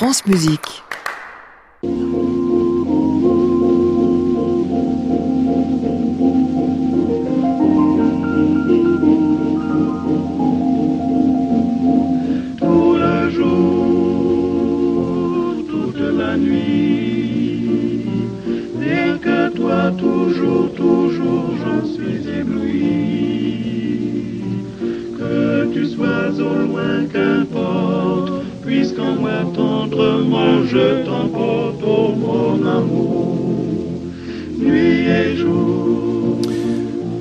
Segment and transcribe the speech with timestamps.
[0.00, 0.82] France Musique.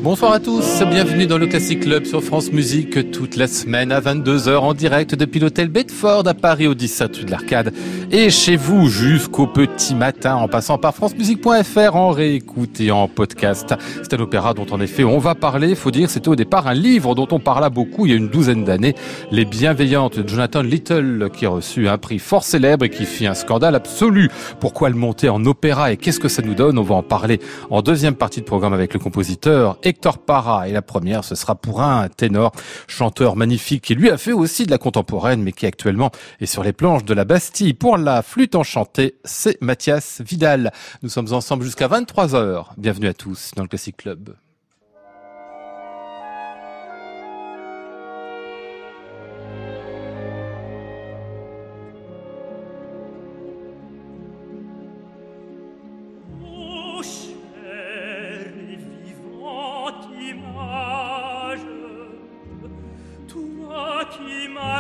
[0.10, 4.02] Bonsoir à tous, bienvenue dans le Classic Club sur France Musique toute la semaine à
[4.02, 7.72] 22h en direct depuis l'hôtel Bedford à Paris au 17 rue de l'Arcade
[8.10, 13.76] et chez vous jusqu'au petit matin en passant par francemusique.fr en réécoute et en podcast.
[14.02, 16.74] C'est un opéra dont en effet on va parler, faut dire c'était au départ un
[16.74, 18.96] livre dont on parla beaucoup il y a une douzaine d'années,
[19.30, 23.28] Les Bienveillantes de Jonathan Little qui a reçu un prix fort célèbre et qui fit
[23.28, 24.32] un scandale absolu.
[24.60, 26.80] Pourquoi le monter en opéra et qu'est-ce que ça nous donne?
[26.80, 30.68] On va en parler en deuxième partie de programme avec le compositeur Hector Parra.
[30.68, 32.52] Et la première, ce sera pour un ténor,
[32.88, 36.64] chanteur magnifique, qui lui a fait aussi de la contemporaine, mais qui actuellement est sur
[36.64, 37.74] les planches de la Bastille.
[37.74, 40.72] Pour la flûte enchantée, c'est Mathias Vidal.
[41.04, 42.74] Nous sommes ensemble jusqu'à 23 heures.
[42.78, 44.36] Bienvenue à tous dans le Classic Club.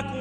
[0.03, 0.19] Qui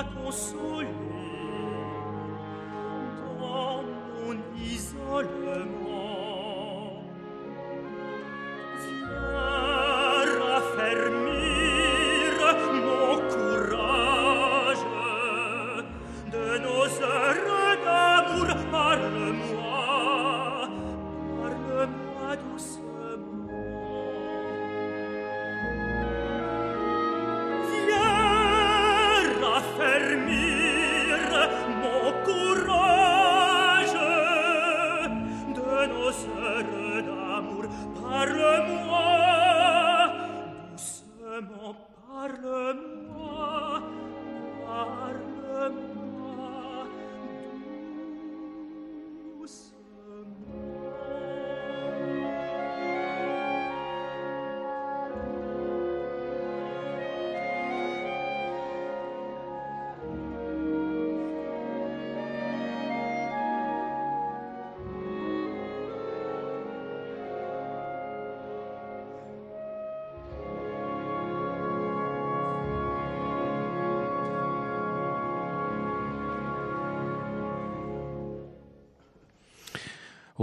[0.00, 0.71] consumir.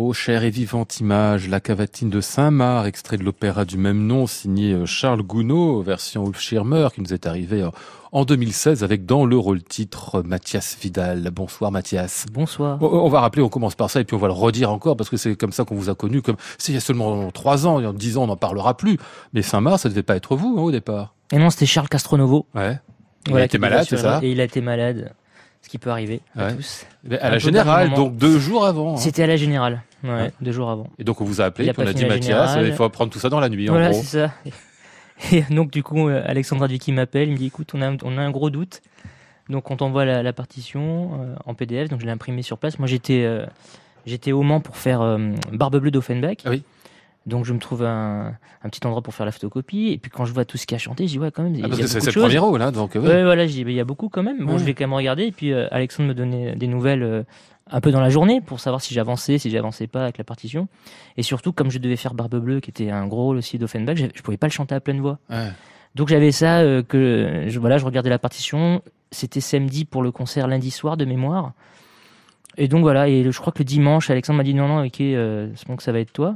[0.10, 4.26] Ô chère et vivante image, la cavatine de Saint-Marc, extrait de l'opéra du même nom,
[4.26, 7.70] signé euh, Charles Gounod, version Ulf Schirmer, qui nous est arrivé euh,
[8.12, 11.30] en 2016 avec dans le rôle titre Mathias Vidal.
[11.32, 12.26] Bonsoir Mathias.
[12.34, 12.82] Bonsoir.
[12.82, 15.12] On va rappeler, on commence par ça et puis on va le redire encore parce
[15.12, 16.24] que c'est comme ça qu'on vous a connu.
[16.24, 18.36] Comme c'est il y a seulement trois ans, il y a dix ans, on n'en
[18.36, 18.98] parlera plus.
[19.34, 21.14] Mais Saint-Marc, ça devait pas être vous hein, au départ.
[21.32, 22.48] Et non, c'était Charles Castronovo.
[22.56, 22.80] Ouais.
[23.28, 25.14] Il Voilà, a été malade, c'est ça Et il a été malade.
[25.62, 26.86] Ce qui peut arriver à tous.
[27.22, 28.94] À la générale, donc deux jours avant.
[28.94, 28.98] hein.
[28.98, 29.84] C'était à la générale.
[30.04, 30.31] Ouais, Ouais.
[30.42, 30.88] deux jours avant.
[30.98, 32.74] Et donc on vous a appelé, Il a puis on pas a dit Mathias, il
[32.74, 34.34] faut apprendre tout ça dans la nuit voilà, c'est ça.
[35.34, 37.28] Et donc, du coup, euh, Alexandra Vicky m'appelle.
[37.28, 38.81] Il me dit écoute, on a, un- on a un gros doute.
[39.50, 41.90] Donc, on t'envoie la, la partition euh, en PDF.
[41.90, 42.80] Donc, je l'ai imprimée sur place.
[42.80, 43.46] Moi, j'étais euh,
[44.06, 46.38] j'étais au Mans pour faire euh, Barbe Bleue d'Offenbach.
[46.46, 46.63] Ah oui.
[47.30, 48.34] Donc, je me trouve un,
[48.64, 49.90] un petit endroit pour faire la photocopie.
[49.94, 51.56] Et puis, quand je vois tout ce qu'il a chanté, je dis ouais, quand même.
[51.56, 53.08] y Ah, a parce que c'est le premier rôle, hein, donc euh, oui.
[53.08, 54.46] Ouais, voilà, je dis, il y a beaucoup quand même.
[54.46, 54.60] Bon, Ouais.
[54.60, 55.24] je vais quand même regarder.
[55.24, 57.24] Et puis, euh, Alexandre me donnait des nouvelles euh,
[57.72, 60.68] un peu dans la journée pour savoir si j'avançais, si j'avançais pas avec la partition.
[61.18, 63.96] Et surtout, comme je devais faire Barbe Bleue, qui était un gros rôle aussi d'Offenbach,
[63.96, 65.20] je, je pouvais pas le chanter à pleine voix.
[65.30, 65.50] Ouais.
[65.96, 68.82] Donc, j'avais ça, euh, que je, voilà, je regardais la partition.
[69.12, 71.54] C'était samedi pour le concert lundi soir de mémoire.
[72.58, 73.08] Et donc, voilà.
[73.08, 75.75] Et le- je crois que le dimanche, Alexandre m'a dit non, non, ok, c'est bon
[75.75, 76.36] que ça va être toi.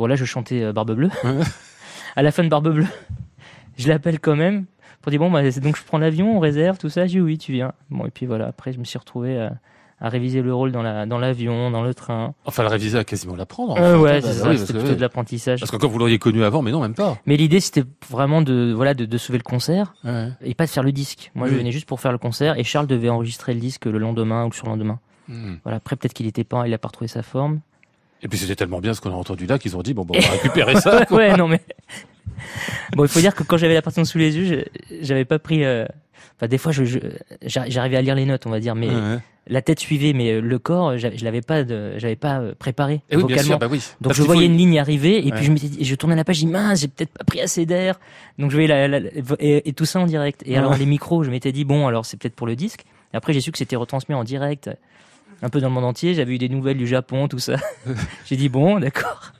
[0.00, 1.10] Bon, là, je chantais euh, Barbe Bleue.
[2.16, 2.86] À la fin de Barbe Bleue,
[3.76, 4.64] je l'appelle quand même
[5.02, 7.06] pour dire bon bah donc je prends l'avion, on réserve tout ça.
[7.06, 7.72] J'ai dit oui, tu viens.
[7.90, 8.46] Bon et puis voilà.
[8.48, 9.52] Après je me suis retrouvé à,
[10.00, 12.34] à réviser le rôle dans la dans l'avion, dans le train.
[12.46, 13.74] Enfin, le réviser à quasiment l'apprendre.
[13.74, 14.00] en Euh, fait.
[14.00, 14.48] ouais, Ah, c'est bah ça.
[14.50, 15.60] oui, C'était plutôt de l'apprentissage.
[15.60, 17.16] Parce que quand vous l'auriez connu avant, mais non, même pas.
[17.26, 20.28] Mais l'idée c'était vraiment de voilà de, de sauver le concert Ouais.
[20.42, 21.30] et pas de faire le disque.
[21.34, 23.98] Moi je venais juste pour faire le concert et Charles devait enregistrer le disque le
[23.98, 24.98] lendemain ou le surlendemain.
[25.28, 25.54] Hmm.
[25.62, 25.76] Voilà.
[25.76, 27.60] Après peut-être qu'il était pas, il a pas retrouvé sa forme.
[28.22, 30.14] Et puis c'était tellement bien ce qu'on a entendu là qu'ils ont dit bon, bon
[30.16, 31.04] on va récupérer ça.
[31.08, 31.18] quoi.
[31.18, 31.60] ouais, non mais.
[32.96, 34.64] bon, il faut dire que quand j'avais la partition sous les yeux,
[35.00, 35.64] j'avais pas pris.
[35.64, 35.86] euh,
[36.36, 36.98] Enfin, des fois, je- je-
[37.42, 39.18] j'a- j'arrivais à lire les notes, on va dire, mais Ouais.
[39.46, 42.54] la tête suivait, mais euh, le corps, j'avais- je l'avais pas, de- j'avais pas euh,
[42.58, 43.42] préparé Et oui, bien vocalement.
[43.42, 43.78] sûr, bah oui.
[44.00, 45.36] Donc Parce je faut- voyais une ligne arriver et Ouais.
[45.38, 48.00] puis je je tournais la page, je dis mince, j'ai peut-être pas pris assez d'air.
[48.38, 50.42] Donc je voyais la, la- la- et, et tout ça en direct.
[50.46, 50.56] Et Ouais.
[50.56, 52.84] alors les micros, je m'étais dit bon, alors c'est peut-être pour le disque.
[53.12, 54.70] Et après j'ai su que c'était retransmis en direct,
[55.42, 56.14] un peu dans le monde entier.
[56.14, 57.56] J'avais eu des nouvelles du Japon, tout ça.
[58.26, 59.32] j'ai dit bon, d'accord.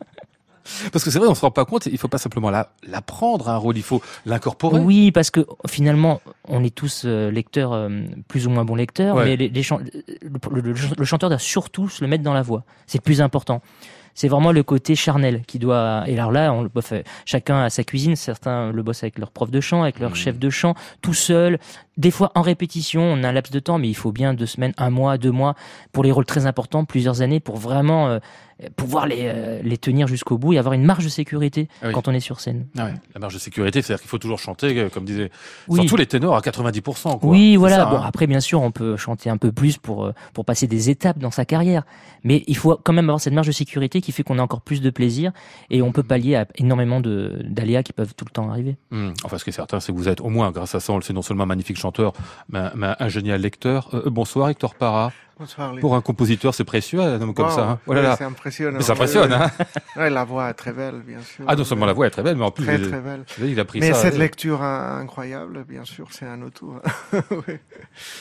[0.92, 1.86] Parce que c'est vrai, on se rend pas compte.
[1.86, 4.78] Il faut pas simplement la- l'apprendre un rôle, il faut l'incorporer.
[4.78, 7.88] Oui, parce que finalement, on est tous euh, lecteurs, euh,
[8.28, 9.24] plus ou moins bons lecteurs, Ouais.
[9.24, 12.42] mais les, les chan- le, le- le chanteur doit surtout se le mettre dans la
[12.42, 12.62] voix.
[12.86, 13.62] C'est le plus important.
[14.14, 16.04] C'est vraiment le côté charnel qui doit.
[16.06, 18.14] Et alors là, on le euh, chacun a sa cuisine.
[18.16, 20.16] Certains le bossent avec leur prof de chant, avec leur Mhm.
[20.16, 21.58] chef de chant, tout seul.
[22.00, 24.46] Des fois en répétition, on a un laps de temps, mais il faut bien deux
[24.46, 25.54] semaines, un mois, deux mois
[25.92, 28.18] pour les rôles très importants, plusieurs années pour vraiment euh,
[28.74, 31.92] pouvoir les, euh, les tenir jusqu'au bout et avoir une marge de sécurité Ah oui.
[31.92, 32.64] quand on est sur scène.
[32.78, 32.88] Ah.
[33.14, 35.30] La marge de sécurité, c'est-à-dire qu'il faut toujours chanter, euh, comme disait,
[35.68, 35.80] Oui.
[35.80, 37.18] surtout les ténors à 90%.
[37.18, 37.28] Quoi.
[37.28, 37.76] Oui, voilà.
[37.76, 38.02] ça, bon, hein.
[38.06, 41.30] après, bien sûr, on peut chanter un peu plus pour pour passer des étapes dans
[41.30, 41.82] sa carrière,
[42.24, 44.62] mais il faut quand même avoir cette marge de sécurité qui fait qu'on a encore
[44.62, 45.32] plus de plaisir
[45.68, 48.76] et on peut pallier à énormément d'aléas qui peuvent tout le temps arriver.
[48.90, 49.10] Hmm.
[49.24, 50.96] Enfin, ce qui est certain, c'est que vous êtes, au moins, grâce à ça, on
[50.96, 52.12] le sait, non seulement magnifique chanteur, un,
[52.52, 53.88] mais un génial lecteur.
[53.94, 55.12] Euh, euh, bonsoir, Hector Para.
[55.40, 55.74] Bonsoir.
[55.80, 57.68] Pour un compositeur, c'est précieux, un homme comme Wow, ça.
[57.70, 57.78] Hein.
[57.86, 58.14] Oh là oui, là.
[58.18, 58.76] C'est impressionnant.
[58.76, 59.50] Mais ça impressionne, Ouais, hein.
[59.96, 61.44] ouais, la voix est très belle, bien sûr.
[61.48, 63.24] Ah, non seulement la voix est très belle, mais en plus, Très, il, très belle.
[63.42, 64.02] il a pris Mais ça.
[64.02, 66.74] cette euh, lecture in- incroyable, bien sûr, c'est un autre tour.
[67.30, 67.54] Oui.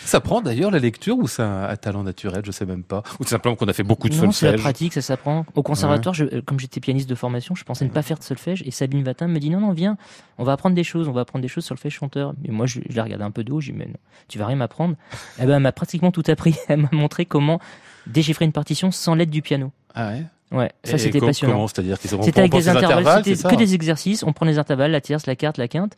[0.06, 3.04] Ça prend d'ailleurs la lecture ou c'est un, un talent naturel, je sais même pas.
[3.20, 4.62] Ou c'est simplement qu'on a fait beaucoup de non, c'est la solfège.
[4.62, 5.46] pratique, ça s'apprend.
[5.56, 8.64] Au conservatoire, je- comme j'étais pianiste de formation, je pensais ne pas faire de solfège
[8.66, 9.98] et Sabine Vatin me dit non, non, viens,
[10.38, 12.34] on va apprendre des choses, on va apprendre des choses sur le fait chanteur.
[12.46, 13.94] Et moi, je, je la regardais un peu de haut, je dis mais non,
[14.30, 14.96] tu vas rien m'apprendre.
[15.42, 16.56] Eh ben, elle m'a pratiquement tout appris.
[16.68, 16.90] Elle m'a
[17.26, 17.60] comment
[18.08, 19.72] déchiffrer une partition sans l'aide du piano.
[19.94, 20.24] Ah ouais?
[20.52, 21.68] Ouais, ça c'était passionnant.
[21.68, 24.24] C'est-à-dire qu'ils C'était avec des intervalles, c'était que des exercices.
[24.24, 25.96] On prend les intervalles, la tierce, la carte, la quinte.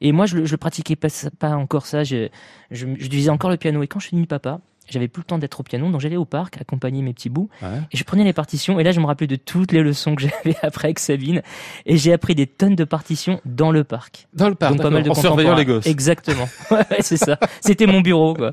[0.00, 1.06] Et moi, je, pratiquais pas,
[1.38, 2.02] pas encore ça.
[2.02, 2.28] Je,
[2.72, 3.80] je, je divisais encore le piano.
[3.82, 4.60] Et quand je suis devenu papa,
[4.92, 7.48] j'avais plus le temps d'être au piano, donc j'allais au parc accompagner mes petits bouts.
[7.62, 7.68] Ouais.
[7.90, 8.78] Et je prenais les partitions.
[8.78, 11.42] Et là, je me rappelais de toutes les leçons que j'avais après avec Sabine.
[11.86, 14.28] Et j'ai appris des tonnes de partitions dans le parc.
[14.34, 15.86] Dans le parc, donc pas mal de en surveillant les gosses.
[15.86, 16.48] Exactement.
[16.70, 17.38] Ouais, c'est ça.
[17.60, 18.52] C'était mon bureau, quoi.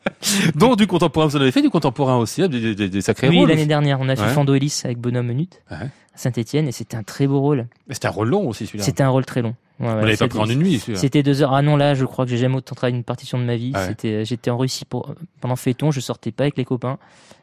[0.54, 3.28] Donc du contemporain, vous en avez fait du contemporain aussi, hein, des, des- des sacrés
[3.28, 3.48] Oui, rôles.
[3.48, 4.28] l'année dernière, on a fait Ouais.
[4.28, 5.30] Fando Ellis avec Bonhomme
[5.70, 5.76] à
[6.14, 6.68] Saint-Etienne.
[6.68, 7.66] Et c'était un très beau rôle.
[7.90, 8.84] C'était un rôle long aussi celui-là.
[8.84, 9.54] C'était un rôle très long.
[9.80, 10.78] Ouais, ouais, l'avez pas pris en une nuit.
[10.94, 11.54] C'était deux heures.
[11.54, 13.72] Ah non, là, je crois que j'ai jamais autant travaillé une partition de ma vie.
[13.74, 13.86] Ouais.
[13.86, 16.98] C'était, j'étais en Russie pour, pendant Féton, je sortais pas avec les copains.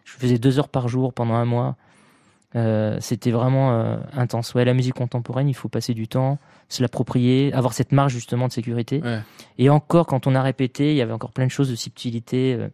[0.05, 1.75] Je faisais deux heures par jour pendant un mois.
[2.55, 4.53] Euh, c'était vraiment euh, intense.
[4.53, 6.37] Ouais, la musique contemporaine, il faut passer du temps,
[6.69, 9.01] se l'approprier, avoir cette marge justement de sécurité.
[9.57, 12.55] Et encore, quand on a répété, il y avait encore plein de choses de subtilité.
[12.59, 12.69] euh.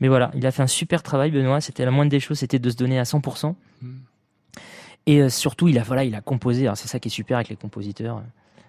[0.00, 1.60] Mais voilà, il a fait un super travail, Benoît.
[1.60, 3.54] C'était la moindre des choses, c'était de se donner à 100%.
[3.82, 3.88] Mm.
[5.06, 6.62] Et euh, surtout, il a, voilà, il a composé.
[6.62, 8.22] Alors, c'est ça qui est super avec les compositeurs.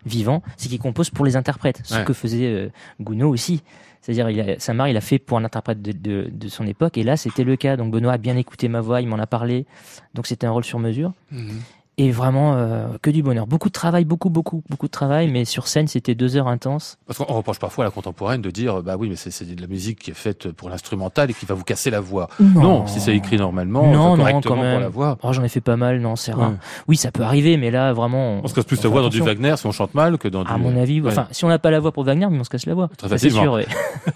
[0.06, 2.04] Vivant, c'est qu'il compose pour les interprètes, ce Ouais.
[2.06, 2.70] que faisait euh,
[3.02, 3.64] Gounod aussi.
[4.02, 6.98] C'est-à-dire, il a- Samar, il a fait pour un interprète de, de- de son époque,
[7.00, 7.76] et là, c'était le cas.
[7.76, 9.66] Donc, Benoît a bien écouté ma voix, il m'en a parlé.
[10.14, 11.12] Donc, c'était un rôle sur mesure.
[11.32, 11.60] Mhm.
[11.98, 13.48] Et vraiment, euh, que du bonheur.
[13.48, 16.98] Beaucoup de travail, beaucoup, beaucoup, beaucoup de travail, mais sur scène, c'était deux heures intenses.
[17.08, 19.68] Parce qu'on reproche parfois à la contemporaine de dire, bah oui, mais c'est de la
[19.68, 22.28] musique qui est faite pour l'instrumental et qui va vous casser la voix.
[22.42, 24.72] Non, si c'est écrit normalement, Non, enfin, non, correctement quand même.
[24.74, 25.18] pour la voix.
[25.24, 26.50] Oh, j'en ai fait pas mal, non, c'est rare.
[26.52, 26.56] Ouais.
[26.90, 28.42] Oui, ça peut arriver, mais là, vraiment.
[28.44, 29.34] On se casse plus on la voix dans du attention.
[29.42, 30.52] Wagner si on chante mal que dans du.
[30.52, 31.12] À mon avis, Ouais.
[31.12, 32.90] enfin, si on n'a pas la voix pour Wagner, mais on se casse la voix.
[32.98, 33.42] Très Ça, facilement.
[33.42, 33.68] sûr, ouais.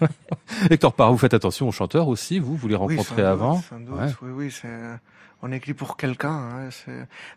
[0.69, 3.25] Hector Parra, vous faites attention aux chanteurs aussi, vous, vous les Oui, rencontrez sans doute,
[3.25, 3.61] avant.
[3.61, 4.07] sans doute, Ouais.
[4.21, 4.67] Oui, oui, c'est,
[5.41, 6.29] on écrit pour quelqu'un.
[6.29, 6.69] hein,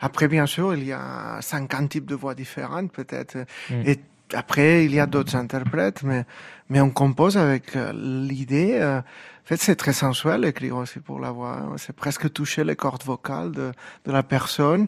[0.00, 3.36] après, bien sûr, il y a 50 types de voix différentes, peut-être.
[3.70, 3.82] Mm.
[3.86, 4.00] Et
[4.34, 6.24] après, il y a d'autres interprètes, mais,
[6.68, 8.78] mais on compose avec euh, l'idée.
[8.80, 11.56] euh, en fait, c'est très sensuel écrire aussi pour la voix.
[11.56, 11.74] hein.
[11.76, 13.72] C'est presque toucher les cordes vocales de,
[14.06, 14.86] de la personne,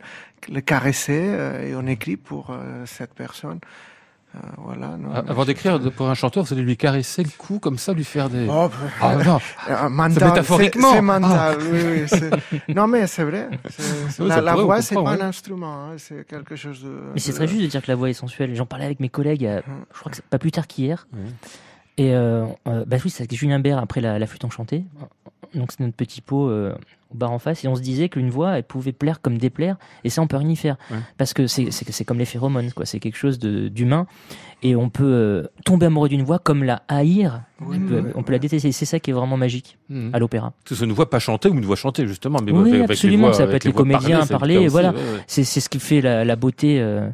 [0.49, 3.59] le caresser, euh, et on écrit pour euh, cette personne.
[4.35, 4.97] Euh, voilà.
[4.97, 7.79] non, Avant c'est- d'écrire de- pour un chanteur, vous allez lui caresser le cou comme
[7.79, 8.49] ça, lui faire des.
[8.51, 8.69] Oh,
[9.01, 9.39] Ah non,
[9.71, 10.91] Euh, mental, métaphoriquement.
[10.91, 12.03] C'est c'est mental, oui, oui.
[12.09, 13.49] c'est- Non, mais c'est vrai.
[13.71, 15.23] c'est- c'est- Oui, la la voix, c'est pas ouais.
[15.23, 16.91] un instrument, hein, c'est quelque chose de.
[17.15, 18.55] Mais c'est de- très juste de dire que la voix est sensuelle.
[18.57, 19.85] J'en parlais avec mes collègues, euh, Hum.
[19.95, 21.07] je crois que c'est pas plus tard qu'hier.
[21.97, 24.85] Et euh, euh, bah oui, c'est avec Julien Bert après la, la flûte enchantée.
[25.55, 26.75] Donc c'est notre petit pot euh,
[27.13, 27.65] au bar en face.
[27.65, 29.77] Et on se disait qu'une voix, elle pouvait plaire comme déplaire.
[30.05, 30.77] Et ça, on peut rien y faire.
[30.91, 30.97] Ouais.
[31.19, 32.87] Parce que c'est- c'est c'est comme les phéromones, quoi.
[32.87, 34.07] C'est quelque chose de- d'humain.
[34.63, 37.43] Et on peut euh, tomber amoureux d'une voix comme la haïr.
[37.61, 38.73] Oui, On peut- on la détester.
[38.73, 40.11] C'est ça qui est vraiment magique Mhm.
[40.15, 40.53] à l'opéra.
[40.65, 42.39] Que ce soit une voix pas chantée ou une voix chantée, justement.
[42.43, 44.57] Mais Oui, avec- avec les absolument, voix- ça peut être les comédiens c'est le parler,
[44.59, 44.91] aussi, voilà.
[44.93, 45.21] ouais, ouais.
[45.27, 47.09] C'est c'est ce qui fait la, la beauté euh,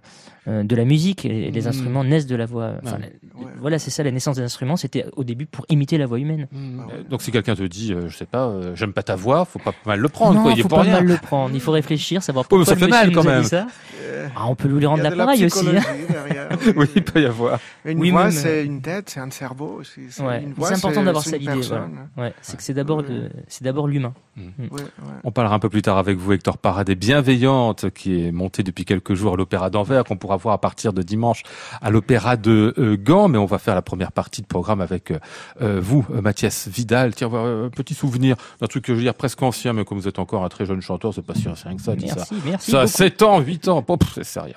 [0.50, 1.24] euh, de la musique.
[1.24, 1.66] Et les Mhm.
[1.68, 2.72] instruments naissent de la voix.
[2.82, 3.02] Enfin, Ouais.
[3.02, 3.46] la- Ouais.
[3.58, 4.76] Voilà, c'est ça la naissance des instruments.
[4.76, 6.46] C'était au début pour imiter la voix humaine.
[6.52, 6.80] Mhm.
[6.82, 7.04] Ah ouais.
[7.08, 9.58] Donc si quelqu'un te dit, euh, je sais pas, euh, j'aime pas ta voix, faut
[9.58, 10.52] pas mal le prendre, non, quoi.
[10.52, 11.54] Il est faut pas mal le prendre.
[11.54, 13.44] Il faut réfléchir, savoir Oh, pourquoi ça le fait mal, quand a même.
[13.44, 13.66] ça.
[14.02, 15.66] Euh, Ah, on peut lui rendre la l'appareil aussi.
[15.68, 15.80] hein.
[16.76, 17.58] Oui, il peut y avoir.
[17.84, 20.00] Une Oui, voix, même, c'est une tête, c'est un cerveau aussi.
[20.10, 20.44] C'est Ouais.
[20.58, 21.90] important d'avoir hein.
[22.16, 23.02] Ouais, c'est que c'est d'abord,
[23.48, 24.12] c'est l'humain.
[24.36, 24.80] Ouais.
[25.24, 28.84] On parlera un peu plus tard avec vous, Hector Parade, Bienveillante, qui est montée depuis
[28.84, 31.42] quelques jours à l'Opéra d'Anvers, qu'on pourra voir à partir de dimanche
[31.80, 33.28] à l'Opéra de euh, Gand.
[33.28, 35.18] Mais on va faire la première partie de programme avec euh,
[35.62, 37.14] euh, vous, euh, Mathias Vidal.
[37.14, 40.08] Tiens, un petit souvenir d'un truc que je veux dire presque ancien, mais comme vous
[40.08, 42.16] êtes encore un très jeune chanteur, c'est pas si ancien que ça, dit ça.
[42.16, 42.70] Merci, merci.
[42.70, 42.96] Ça a beaucoup.
[42.96, 44.54] 7 ans, 8 ans, Pop, c'est sérieux.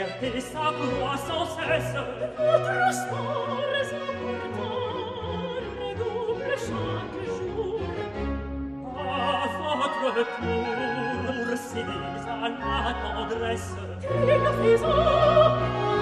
[0.00, 1.94] et sa croix sans cesse
[2.38, 3.90] Votre stars
[5.80, 7.80] redouble chaque jour
[8.96, 8.98] À
[10.02, 15.99] votre tour, saisis à la tendresse Triomphons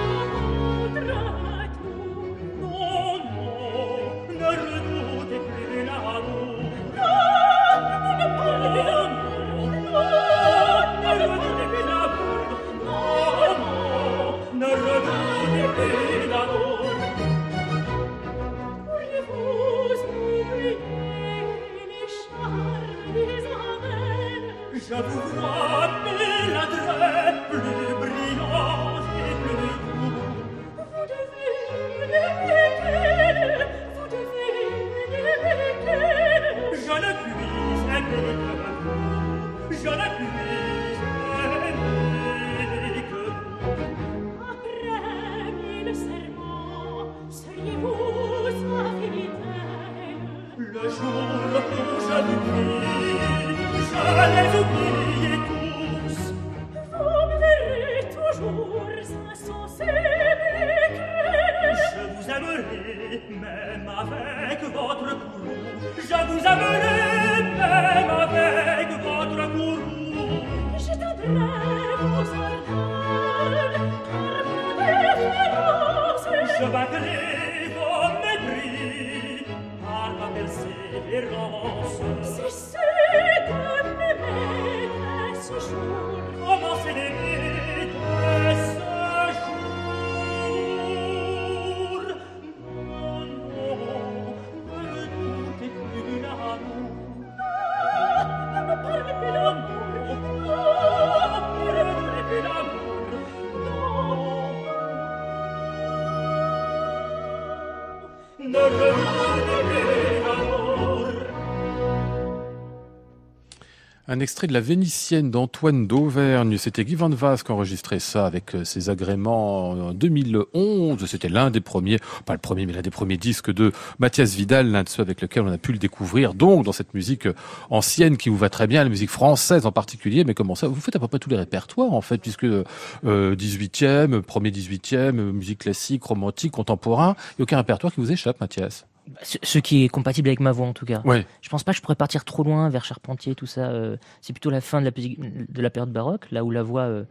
[114.19, 116.57] Un extrait de la Vénitienne d'Antoine d'Auvergne.
[116.57, 121.05] C'était Guy Van Vasse qui enregistrait ça avec euh, ses agréments en 2011.
[121.05, 124.71] C'était l'un des premiers, pas le premier, mais l'un des premiers disques de Mathias Vidal,
[124.71, 126.33] l'un de ceux avec lesquels on a pu le découvrir.
[126.33, 127.33] Donc, dans cette musique euh,
[127.69, 130.25] ancienne qui vous va très bien, la musique française en particulier.
[130.25, 130.67] Mais comment ça?
[130.67, 132.65] Vous faites à peu près tous les répertoires, en fait, puisque euh,
[133.05, 137.15] 18e, premier 18e, musique classique, romantique, contemporain.
[137.17, 138.85] Il n'y a aucun répertoire qui vous échappe, Mathias.
[139.21, 141.01] Ce, qui est compatible avec ma voix en tout cas.
[141.05, 141.25] Ouais.
[141.41, 143.69] Je pense pas que je pourrais partir trop loin vers Charpentier, tout ça.
[143.69, 146.63] euh, c'est plutôt la fin de la, musique- de la période baroque, là où la
[146.63, 147.03] voix euh,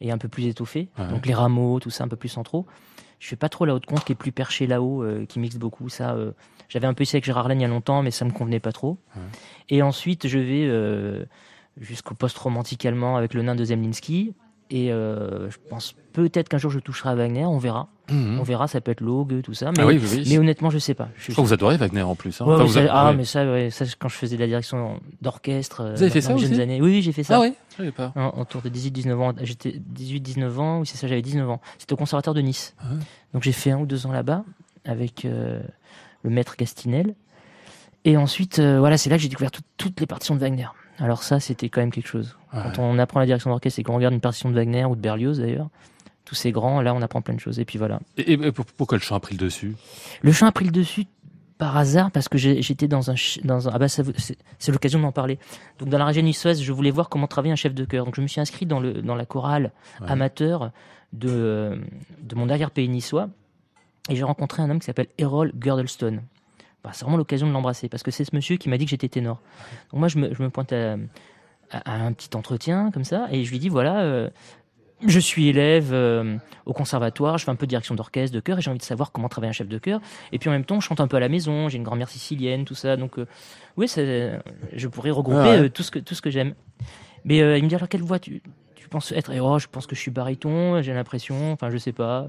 [0.00, 0.88] est un peu plus étoffée.
[0.98, 1.08] Ouais.
[1.08, 2.66] Donc les rameaux, tout ça, un peu plus centraux.
[3.20, 5.56] Je fais pas trop la haute compte qui est plus perché là-haut, euh, qui mixe
[5.56, 5.88] beaucoup.
[5.88, 6.16] Ça,
[6.68, 8.60] j'avais un peu essayé avec Gérard Lane il y a longtemps, mais ça me convenait
[8.60, 8.98] pas trop.
[9.16, 9.22] Ouais.
[9.70, 11.26] Et ensuite, je vais
[11.80, 14.34] jusqu'au post-romantique allemand avec le nain de Zemlinsky.
[14.76, 17.86] Et euh, je pense peut-être qu'un jour je toucherai à Wagner, on verra.
[18.10, 18.38] Mhm.
[18.40, 19.70] On verra, ça peut être Logue, tout ça.
[19.70, 20.24] Mais, Ah oui, oui, oui.
[20.28, 21.08] mais honnêtement, je sais pas.
[21.16, 22.40] Je- Je crois que vous adorez Wagner en plus.
[22.40, 22.44] Hein.
[22.46, 25.82] Ouais, Enfin, vous ah, mais ça, ouais, ça, quand je faisais de la direction d'orchestre.
[25.82, 26.82] euh, Vous avez fait ça aussi années.
[26.82, 27.36] Oui, j'ai fait ça.
[27.36, 28.12] Ah oui, je pas.
[28.16, 29.32] En- autour de 18-19 ans.
[29.42, 31.60] J'étais 18-19 ans, oui, c'est ça, j'avais 19 ans.
[31.78, 32.74] C'était au conservatoire de Nice.
[32.80, 32.84] Ah.
[33.32, 34.44] Donc j'ai fait un ou deux ans là-bas
[34.84, 35.62] avec euh,
[36.24, 37.14] le maître Gastinel.
[38.04, 40.66] Et ensuite, euh, voilà, c'est là que j'ai découvert tout- toutes les partitions de Wagner.
[40.98, 42.36] Alors ça, c'était quand même quelque chose.
[42.52, 42.60] Ouais.
[42.62, 45.00] Quand on apprend la direction d'orchestre et qu'on regarde une partition de Wagner ou de
[45.00, 45.68] Berlioz d'ailleurs,
[46.24, 47.58] tous ces grands, là, on apprend plein de choses.
[47.58, 48.00] Et puis voilà.
[48.16, 49.74] Et, et pour- pourquoi le chant a pris le dessus?
[50.22, 51.04] Le chant a pris le dessus
[51.58, 55.12] par hasard parce que j'étais dans un ch- dans un ah bah c'est l'occasion d'en
[55.12, 55.38] parler.
[55.78, 58.04] Donc dans la région niçoise, je voulais voir comment travailler un chef de chœur.
[58.06, 59.70] Donc je me suis inscrit dans le dans la chorale
[60.00, 60.10] Ouais.
[60.10, 60.72] amateur
[61.12, 61.78] de
[62.22, 63.28] de mon arrière-pays niçois
[64.08, 66.22] et j'ai rencontré un homme qui s'appelle Errol Girdlestone.
[66.84, 68.90] Bah, c'est vraiment l'occasion de l'embrasser parce que c'est ce monsieur qui m'a dit que
[68.90, 69.40] j'étais ténor.
[69.90, 70.96] Donc moi je me, je me pointe à,
[71.70, 74.28] à- à un petit entretien comme ça et je lui dis voilà euh,
[75.06, 78.58] je suis élève euh, au conservatoire, je fais un peu de direction d'orchestre, de chœur,
[78.58, 80.00] et j'ai envie de savoir comment travailler un chef de chœur.
[80.32, 82.08] Et puis en même temps, je chante un peu à la maison, j'ai une grand-mère
[82.08, 82.96] sicilienne, tout ça.
[82.96, 83.26] Donc euh,
[83.76, 85.68] oui, je pourrais regrouper Ah ouais.
[85.70, 86.54] tout ce que, tout ce que j'aime.
[87.24, 88.40] Mais il me dit alors quelle voix tu,
[88.76, 89.32] tu penses être?
[89.32, 92.26] Et oh, je pense que je suis baryton, j'ai l'impression, enfin je sais pas.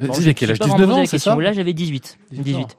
[0.00, 0.58] Bon, je- quel âge?
[0.58, 1.36] pas 19 vraiment posé ans, c'est ça?
[1.36, 2.18] Là j'avais 18.
[2.32, 2.76] 18 18.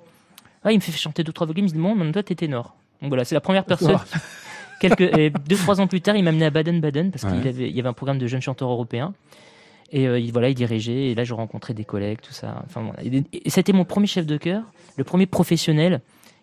[0.63, 2.35] Ah, il me fait chanter deux trois voix, il me dit bon, maintenant toi t'es
[2.35, 2.75] ténor.
[3.01, 3.97] Donc voilà, c'est la première personne.
[4.79, 7.31] Quelques, et deux trois ans plus tard, il m'a amené à Baden-Baden parce Ouais.
[7.39, 9.13] qu'il avait, il y avait un programme de jeunes chanteurs européens.
[9.91, 11.09] Et euh, il, voilà, il dirigeait.
[11.11, 12.63] Et là, je rencontrais des collègues, tout ça.
[12.65, 13.03] Enfin, voilà.
[13.03, 14.63] et, et c'était mon premier chef de chœur,
[14.97, 15.99] le premier professionnel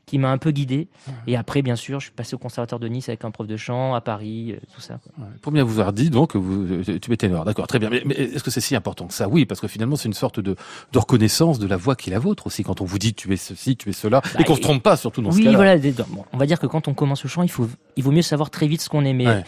[0.09, 0.89] qui m'a un peu guidé.
[1.27, 3.57] Et après, bien sûr, je suis passé au conservatoire de Nice avec un prof de
[3.57, 4.99] chant à Paris, euh, tout ça.
[5.03, 5.25] quoi.
[5.25, 5.31] Ouais.
[5.43, 7.91] Pour bien vous avoir dit donc que vous, euh, tu es ténor, d'accord, très bien.
[7.91, 9.29] Mais, mais est-ce que c'est si important que ça?
[9.29, 10.57] Oui, parce que finalement c'est une sorte de,
[10.93, 13.33] de reconnaissance de la voix qui est la vôtre aussi quand on vous dit tu
[13.33, 15.37] es ceci, tu es cela, Bah, et qu'on se et- trompe pas surtout dans ce
[15.37, 15.57] oui, cas-là.
[15.57, 15.79] voilà.
[15.79, 18.11] des- bon, on va dire que quand on commence le chant, il faut, il vaut
[18.13, 19.03] mieux savoir très vite ce qu'on.
[19.03, 19.45] Mais Ouais.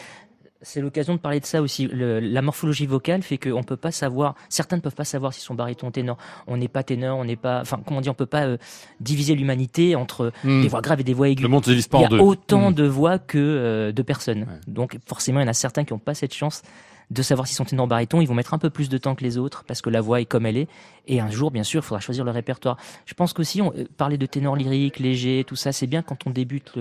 [0.62, 1.87] C'est l'occasion de parler de ça aussi.
[1.87, 4.35] Le- la morphologie vocale fait qu'on peut pas savoir.
[4.49, 6.16] Certains ne peuvent pas savoir s'ils sont baryton ou ténor.
[6.46, 7.61] On n'est pas ténor, on n'est pas.
[7.62, 8.57] Enfin, comment on dit On peut pas euh,
[9.01, 10.62] diviser l'humanité entre Hmm.
[10.62, 11.42] des voix graves et des voix aiguës.
[11.44, 12.18] Le monde se divise pas Il y en a deux.
[12.18, 12.75] autant Hmm.
[12.75, 14.40] de voix que euh, de personnes.
[14.42, 14.61] Ouais.
[14.66, 16.62] Donc forcément, il y en a certains qui n'ont pas cette chance
[17.11, 18.20] de savoir s'ils sont ténors baryton.
[18.20, 20.20] Ils vont mettre un peu plus de temps que les autres parce que la voix
[20.20, 20.68] est comme elle est.
[21.07, 22.77] Et un jour, bien sûr, il faudra choisir le répertoire.
[23.07, 26.27] Je pense qu'aussi, on, euh, parler de ténor lyrique, léger, tout ça, c'est bien quand
[26.27, 26.73] on débute,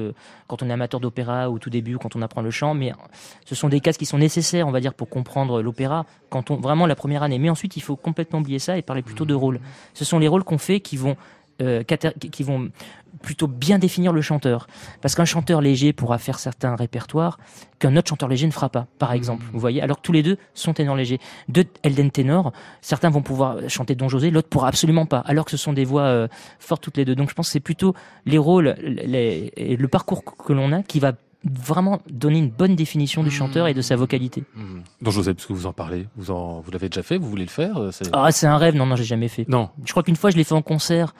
[0.47, 2.73] quand on est amateur d'opéra au tout début, quand on apprend le chant.
[2.73, 2.93] Mais
[3.45, 6.05] ce sont des cases qui sont nécessaires, on va dire, pour comprendre l'opéra.
[6.29, 7.39] Quand on vraiment la première année.
[7.39, 9.59] Mais ensuite, il faut complètement oublier ça et parler plutôt de rôles.
[9.93, 11.15] Ce sont les rôles qu'on fait qui vont
[11.61, 12.69] euh, qui vont
[13.21, 14.67] plutôt bien définir le chanteur.
[15.01, 17.39] Parce qu'un chanteur léger pourra faire certains répertoires
[17.79, 19.45] qu'un autre chanteur léger ne fera pas, par exemple.
[19.53, 21.19] Vous voyez Alors que tous les deux sont ténors légers.
[21.47, 22.51] Deux Elden ténors,
[22.81, 25.19] certains vont pouvoir chanter Don José, l'autre pourra absolument pas.
[25.19, 26.27] Alors que ce sont des voix euh,
[26.59, 27.15] fortes toutes les deux.
[27.15, 27.93] Donc je pense que c'est plutôt
[28.25, 32.75] les rôles, les, et le parcours que l'on a qui va vraiment donner une bonne
[32.75, 34.43] définition du chanteur et de sa vocalité.
[34.55, 34.81] Hmm.
[35.01, 37.45] Donc Joseph, parce que vous en parlez, vous en, vous l'avez déjà fait, vous voulez
[37.45, 38.75] le faire euh, Ah, c'est un rêve.
[38.75, 39.47] Non, non, j'ai jamais fait.
[39.47, 39.69] Non.
[39.85, 41.13] Je crois qu'une fois, je l'ai fait en concert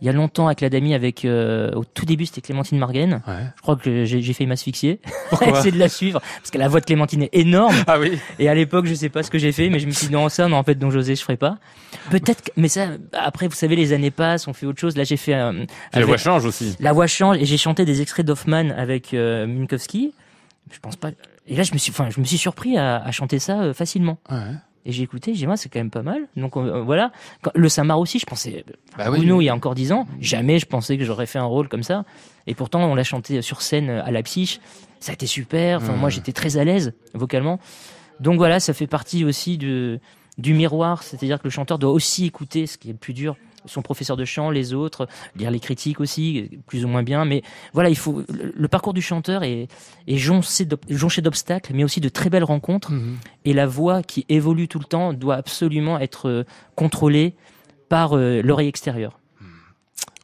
[0.00, 3.22] il y a longtemps avec la Dami, avec euh, au tout début, c'était Clémentine Margaine.
[3.26, 3.34] Ouais.
[3.56, 5.00] Je crois que j'ai failli m'asphyxier.
[5.30, 7.74] Pourquoi Essayer de la suivre parce que la voix de Clémentine est énorme.
[7.86, 8.18] Ah oui.
[8.38, 10.12] Et à l'époque, je sais pas ce que j'ai fait, mais je me suis dit
[10.12, 11.58] non ça, non en fait, Don José, je ferai pas.
[12.10, 14.96] Peut-être, mais ça, après, vous savez, les années passent, on fait autre chose.
[14.96, 16.76] Là, j'ai fait euh, La voix change aussi.
[16.80, 20.12] la voix change et j'ai chanté des extraits d'Hoffman avec euh, Minkowski.
[20.72, 21.10] Je pense pas.
[21.46, 23.74] Et là, je me suis, enfin, je me suis surpris à, à chanter ça euh,
[23.74, 24.18] facilement.
[24.30, 24.38] Ouais.
[24.86, 26.28] Et j'ai écouté, j'ai dit, moi, c'est quand même pas mal.
[26.36, 27.10] Donc euh, voilà.
[27.42, 28.64] Quand- le Samar aussi, je pensais,
[28.98, 29.18] Bah oui.
[29.18, 31.68] Bruno, il y a encore dix ans, jamais je pensais que j'aurais fait un rôle
[31.68, 32.04] comme ça.
[32.46, 34.60] Et pourtant, on l'a chanté sur scène à Leipzig.
[35.00, 35.78] Ça a été super.
[35.78, 37.58] Enfin, moi, j'étais très à l'aise vocalement.
[38.20, 39.98] Donc voilà, ça fait partie aussi de,
[40.38, 41.02] du miroir.
[41.02, 43.36] C'est-à-dire que le chanteur doit aussi écouter ce qui est le plus dur.
[43.66, 47.24] Son professeur de chant, les autres, lire les critiques aussi, plus ou moins bien.
[47.24, 49.68] Mais voilà, il faut le, parcours du chanteur est,
[50.06, 52.92] est jonché d'ob- jonché d'obstacles, mais aussi de très belles rencontres.
[52.92, 53.16] Mhm.
[53.44, 57.34] Et la voix qui évolue tout le temps doit absolument être euh, contrôlée
[57.88, 59.18] par euh, l'oreille extérieure.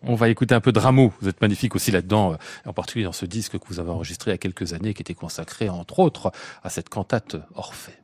[0.03, 1.13] On va écouter un peu de Rameau.
[1.21, 4.31] Vous êtes magnifique aussi là-dedans, euh, en particulier dans ce disque que vous avez enregistré
[4.31, 8.00] il y a quelques années, qui était consacré entre autres à cette cantate Orphée.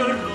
[0.00, 0.29] Te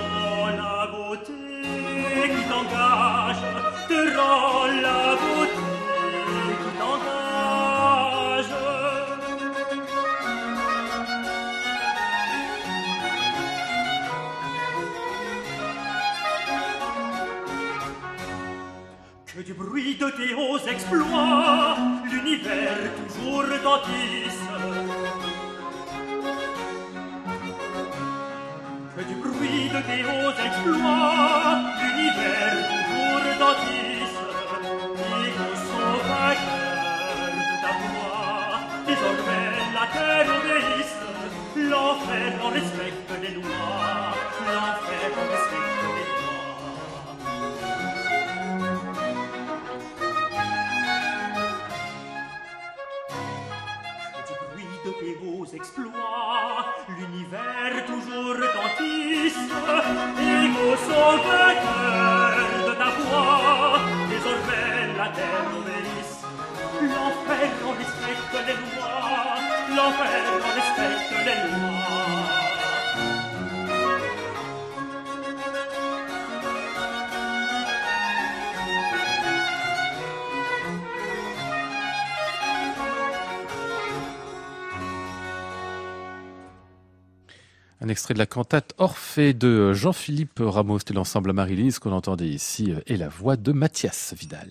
[87.96, 92.82] extrait de la cantate Orphée de Jean-Philippe Ramos, c'était l'ensemble Marie-Lise qu'on entendait ici, euh,
[92.88, 94.50] et la voix de Mathias Vidal.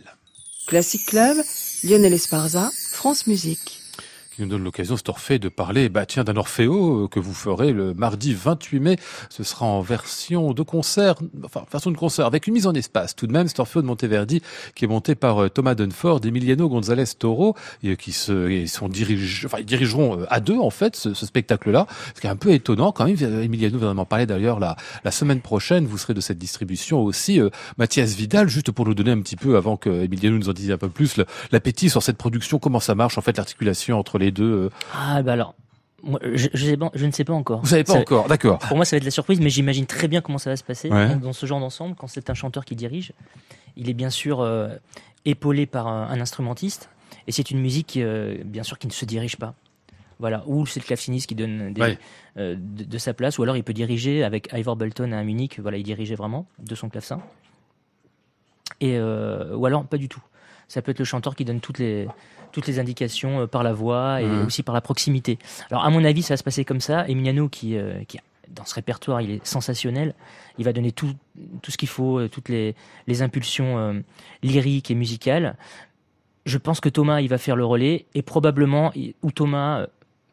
[0.67, 1.37] Classic Club,
[1.83, 3.84] Lionel Esparza, France Musique.
[4.35, 7.35] Qui nous donne l'occasion, cet Orphée, de parler, bah, tiens, d'un Orfeo euh, que vous
[7.35, 8.97] ferez le mardi 28 mai.
[9.31, 13.15] Ce sera en version de concert, enfin, version de concert, avec une mise en espace.
[13.15, 14.43] Tout de même, cet Orfeo de Monteverdi,
[14.75, 18.67] qui est monté par euh, Thomas Dunford, Emiliano González Toro, et, euh, qui se, et
[18.67, 21.87] sont dirige, enfin, ils dirigeront à deux, en fait, ce, spectacle-là.
[22.15, 23.17] Ce qui est un peu étonnant, quand même.
[23.43, 25.87] Emiliano va vraiment parler d'ailleurs la, la semaine prochaine.
[25.87, 27.41] Vous serez de cette distribution aussi.
[27.79, 30.71] Mathias Vidal, juste pour nous donner un petit peu, avant que Emiliano nous en dise
[30.71, 31.21] un peu plus,
[31.53, 34.65] l'appétit sur cette production, comment ça marche, en fait, l'articulation entre les deux.
[34.67, 34.71] euh.
[34.95, 35.55] Ah bah alors,
[36.03, 37.61] moi, je, je, sais pas- je ne sais pas encore.
[37.61, 38.59] Vous savez pas Ça- encore, d'accord.
[38.59, 40.65] Pour moi, ça va être la surprise, mais j'imagine très bien comment ça va se
[40.65, 41.17] passer Ouais.
[41.17, 41.95] dans, ce genre d'ensemble.
[41.95, 43.13] Quand c'est un chanteur qui dirige,
[43.77, 44.69] il est bien sûr euh,
[45.25, 46.91] épaulé par un, un instrumentiste,
[47.27, 49.55] et c'est une musique, euh, bien sûr, qui ne se dirige pas.
[50.21, 51.99] Voilà, ou c'est le claveciniste qui donne des- Ouais.
[52.37, 55.59] euh, de, de sa place, ou alors il peut diriger avec Ivor Belton à Munich.
[55.61, 57.21] Voilà, il dirigeait vraiment de son clavecin.
[58.81, 60.23] Et ou alors pas du tout.
[60.69, 62.09] Ça peut être le chanteur qui donne toutes les
[62.53, 64.47] toutes les indications euh, par la voix et Mhm.
[64.47, 65.39] aussi par la proximité.
[65.71, 67.07] Alors à mon avis, ça va se passer comme ça.
[67.09, 70.15] Emiliano qui euh, qui dans ce répertoire, il est sensationnel.
[70.59, 71.13] Il va donner tout
[71.63, 72.75] tout ce qu'il faut, euh, toutes les
[73.07, 74.01] les impulsions euh,
[74.43, 75.57] lyriques et musicales.
[76.47, 79.87] Je pense que Thomas, il va faire le relais et probablement ou Thomas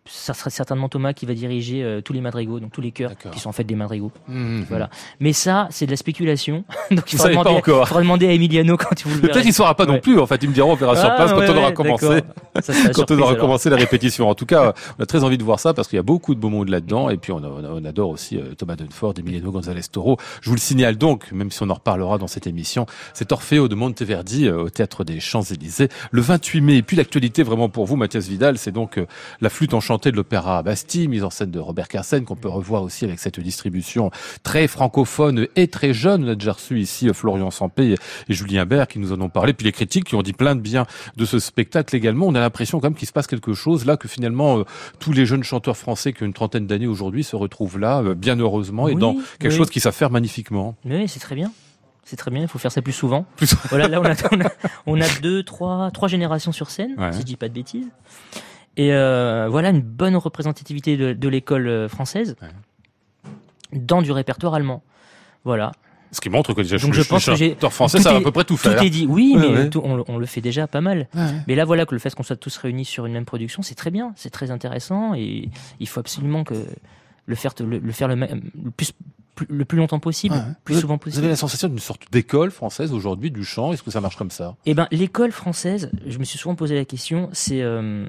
[0.06, 3.12] ça sera certainement Thomas qui va diriger euh, tous les madrigaux, donc tous les chœurs
[3.32, 4.12] qui sont en fait des madrigaux.
[4.28, 4.66] Mhm.
[4.68, 4.90] Voilà.
[5.20, 6.64] Mais ça, c'est de la spéculation.
[6.92, 7.88] Donc il faudra savez pas demander, encore.
[7.88, 10.20] faudra demander à Emiliano quand vous le Peut-être qu'il ne saura pas non plus.
[10.20, 12.22] En fait, ils me diront, on verra sur Ah, place quand on aura commencé.
[12.62, 14.28] Ça Quand on aura commencé la répétition.
[14.28, 16.34] En tout cas, on a très envie de voir ça parce qu'il y a beaucoup
[16.36, 17.10] de beaux mondes là-dedans.
[17.10, 20.18] Et puis, on, a- adore aussi euh, Thomas Dunford, Emiliano González Toro.
[20.42, 23.68] Je vous le signale donc, même si on en reparlera dans cette émission, c'est Orfeo
[23.68, 26.76] de Monteverdi euh, au Théâtre des Champs-Élysées le 28 mai.
[26.78, 29.06] Et puis, l'actualité vraiment pour vous, Mathias Vidal, c'est donc euh,
[29.42, 32.82] la flûte enchantée de l'Opéra Bastille, mise en scène de Robert Carsen, qu'on peut revoir
[32.82, 34.10] aussi avec cette distribution
[34.42, 36.24] très francophone et très jeune.
[36.24, 37.96] On a déjà reçu ici Florian Sampé
[38.30, 39.52] et Julien Bert qui nous en ont parlé.
[39.52, 40.86] Puis les critiques qui ont dit plein de bien
[41.18, 42.28] de ce spectacle également.
[42.28, 44.64] On a l'impression quand même qu'il se passe quelque chose là, que finalement euh,
[45.00, 48.16] tous les jeunes chanteurs français qui ont une trentaine d'années aujourd'hui se retrouvent là, euh,
[48.16, 49.58] bien heureusement, et Oui, dans quelque oui.
[49.58, 50.76] chose qu'ils savent faire magnifiquement.
[50.86, 51.52] Oui, c'est très bien.
[52.06, 53.26] C'est très bien, il faut faire ça plus souvent.
[53.36, 54.50] Plus- Voilà, là on a, on a,
[54.88, 57.12] on a deux, trois, trois générations sur scène, Ouais.
[57.12, 57.88] si je dis pas de bêtises.
[58.78, 62.36] Et euh, voilà une bonne représentativité de, de l'école euh, française
[63.74, 64.84] dans du répertoire allemand.
[65.44, 65.72] Voilà.
[66.14, 67.32] Ce qui montre que les Donc je pense que
[67.70, 68.82] français tout à est- peu près tout Tout faire.
[68.82, 69.70] est dit, oui, Ouais, mais ouais.
[69.70, 71.08] tout- on, le- on le fait déjà pas mal.
[71.16, 71.22] Ouais.
[71.48, 73.76] Mais là, voilà que le fait qu'on soit tous réunis sur une même production, c'est
[73.76, 76.56] très bien, c'est très intéressant et il faut absolument que
[77.28, 78.18] le faire, le, le faire le,
[78.76, 78.92] plus,
[79.48, 80.42] le plus longtemps possible, Ouais.
[80.66, 81.28] plus Vous- souvent Vous avez possible.
[81.30, 83.72] la sensation d'une sorte d'école française aujourd'hui du chant.
[83.72, 84.56] Est-ce que ça marche comme ça?
[84.66, 88.06] Eh ben, l'école française, je me suis souvent posé la question, c'est euh,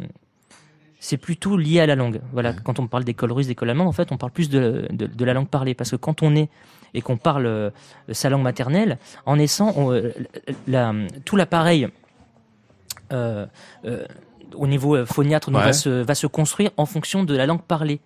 [1.04, 2.20] c'est plutôt lié à la langue.
[2.32, 2.56] Voilà, Ouais.
[2.62, 5.24] quand on parle d'école russe, d'école allemande, en fait, on parle plus de, de, de
[5.24, 6.48] la langue parlée, parce que quand on est
[6.94, 7.70] et qu'on parle euh,
[8.12, 10.12] sa langue maternelle, en naissant, on, euh,
[10.68, 11.88] la- tout l'appareil
[13.12, 13.46] euh,
[13.84, 14.04] euh,
[14.54, 15.54] au niveau phoniatre Ouais.
[15.60, 18.00] va, se, va se construire en fonction de la langue parlée.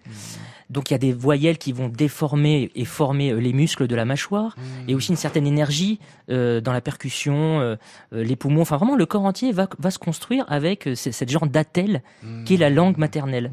[0.68, 3.94] Donc il y a des voyelles qui vont déformer et former euh, les muscles de
[3.94, 4.56] la mâchoire,
[4.88, 6.00] et aussi une certaine énergie
[6.30, 7.76] euh, dans la percussion, euh,
[8.12, 8.62] les poumons.
[8.62, 12.02] Enfin vraiment, le corps entier va, va se construire avec ce- cette genre d'attelle
[12.44, 13.52] qui est la langue maternelle.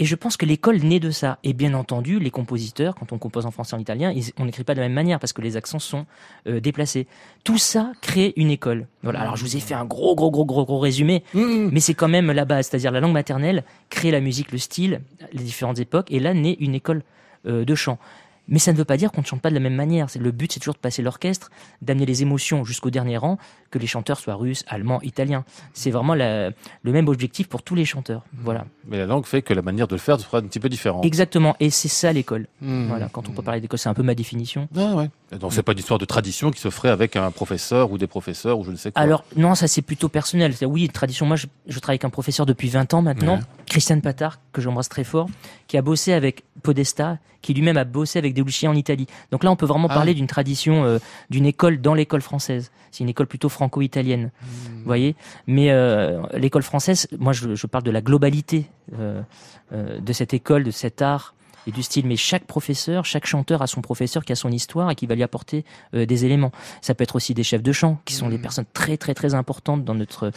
[0.00, 1.38] Et je pense que l'école naît de ça.
[1.44, 4.64] Et bien entendu, les compositeurs, quand on compose en français et en italien, on n'écrit
[4.64, 6.06] pas de la même manière parce que les accents sont
[6.46, 7.06] euh, déplacés.
[7.44, 8.86] Tout ça crée une école.
[9.02, 9.20] Voilà.
[9.20, 12.08] Alors je vous ai fait un gros, gros, gros, gros, gros résumé, mais c'est quand
[12.08, 12.68] même la base.
[12.68, 15.02] C'est-à-dire la langue maternelle crée la musique, le style,
[15.34, 16.10] les différentes époques.
[16.10, 17.02] Et là naît une école
[17.46, 17.98] euh, de chant.
[18.48, 20.08] Mais ça ne veut pas dire qu'on ne chante pas de la même manière.
[20.18, 21.50] Le but, c'est toujours de passer l'orchestre,
[21.82, 23.38] d'amener les émotions jusqu'au dernier rang,
[23.70, 25.44] que les chanteurs soient russes, allemands, italiens.
[25.74, 26.50] C'est vraiment la-
[26.82, 28.22] le même objectif pour tous les chanteurs.
[28.42, 28.64] Voilà.
[28.88, 31.04] Mais la langue fait que la manière de le faire sera un petit peu différente.
[31.04, 31.54] Exactement.
[31.60, 32.46] Et c'est ça l'école.
[32.60, 32.86] Mmh.
[32.88, 33.08] Voilà.
[33.12, 34.68] Quand on peut parler d'école, c'est un peu ma définition.
[34.76, 35.10] Ah ouais.
[35.38, 38.58] Donc c'est pas d'histoire de tradition qui se ferait avec un professeur ou des professeurs
[38.58, 39.00] ou je ne sais quoi.
[39.00, 40.52] Alors, non, ça c'est plutôt personnel.
[40.62, 41.24] Oui, tradition.
[41.26, 43.42] Moi, je, je travaille avec un professeur depuis 20 ans maintenant, Ouais.
[43.66, 45.28] Christian Patard, que j'embrasse très fort,
[45.68, 49.06] qui a bossé avec Podesta, qui lui-même a bossé avec Debussy en Italie.
[49.30, 50.98] Donc là, on peut vraiment Ah parler d'une tradition, euh,
[51.30, 52.70] d'une école dans l'école française.
[52.90, 54.26] C'est une école plutôt franco-italienne,
[54.80, 55.12] vous voyez.
[55.46, 58.58] Mais euh, l'école française, moi, je, je parle de la globalité
[58.98, 59.22] euh,
[59.72, 61.34] euh, de cette école, de cet art
[61.66, 62.06] et du style.
[62.10, 65.14] Mais chaque professeur, chaque chanteur a son professeur qui a son histoire et qui va
[65.14, 65.58] lui apporter
[65.94, 66.52] euh, des éléments.
[66.80, 69.32] Ça peut être aussi des chefs de chant, qui sont des personnes très très très
[69.34, 70.32] importantes dans notre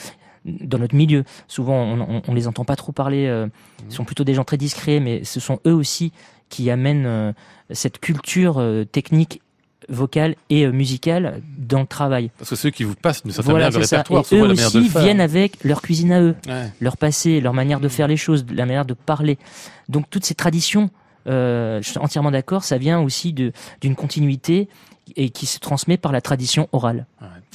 [0.46, 1.24] dans notre milieu.
[1.48, 3.24] Souvent, on, on, on les entend pas trop parler.
[3.28, 3.48] euh,
[3.90, 6.12] Ils sont plutôt des gens très discrets, mais ce sont eux aussi
[6.50, 7.32] qui amènent euh,
[7.72, 8.56] cette culture
[8.92, 9.42] technique
[9.90, 12.32] vocale et euh, musicale dans le travail.
[12.38, 14.90] Parce que ceux qui vous passent d'une certaine Voilà, manière le répertoire, Et eux aussi
[14.90, 16.72] viennent avec leur cuisine à eux, Ouais.
[16.82, 19.38] leur passé, leur manière de faire les choses, la manière de parler.
[19.90, 20.90] Donc toutes ces traditions,
[21.28, 24.68] euh, je suis entièrement d'accord, ça vient aussi d'une continuité
[25.16, 27.06] et qui se transmet par la tradition orale.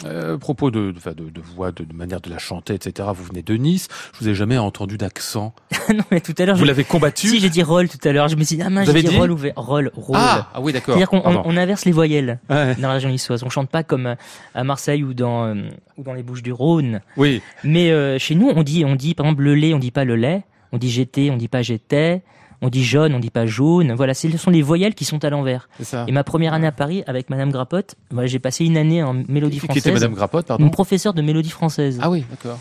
[0.04, 2.74] Euh, à propos de, de, enfin, de, de voix, de, de manière de la chanter,
[2.74, 3.08] etc.
[3.14, 3.88] Vous venez de Nice.
[4.14, 5.54] Je vous ai jamais entendu d'accent.
[5.94, 8.28] non mais tout à l'heure, Vous l'avez combattu si j'ai dit roll tout à l'heure,
[8.28, 10.16] je me suis dit ah mince, j'ai dit roll ou roll, roll.
[10.18, 10.94] ah, ah oui, d'accord.
[10.94, 12.74] C'est-à-dire qu'on on, on inverse les voyelles Ouais.
[12.76, 13.42] dans la région niçoise.
[13.42, 14.14] On chante pas comme euh,
[14.54, 15.54] à Marseille ou dans euh,
[15.96, 17.00] ou dans les Bouches du Rhône.
[17.16, 19.90] Oui, Mais euh, chez nous, on dit on dit par exemple le lait, on dit
[19.90, 20.42] pas le lait.
[20.72, 22.22] On dit j'étais, on dit pas j'étais.
[22.60, 23.92] On dit jaune, on dit pas jaune.
[23.94, 25.68] Voilà, ce sont les voyelles qui sont à l'envers.
[25.82, 26.04] ça.
[26.08, 29.14] Et ma première année à Paris avec Madame Grappotte, voilà, j'ai passé une année en
[29.28, 29.82] mélodie Qui française.
[29.86, 31.98] était Madame Grappotte, pardon Une professeure de mélodie française.
[32.02, 32.58] Ah oui, d'accord.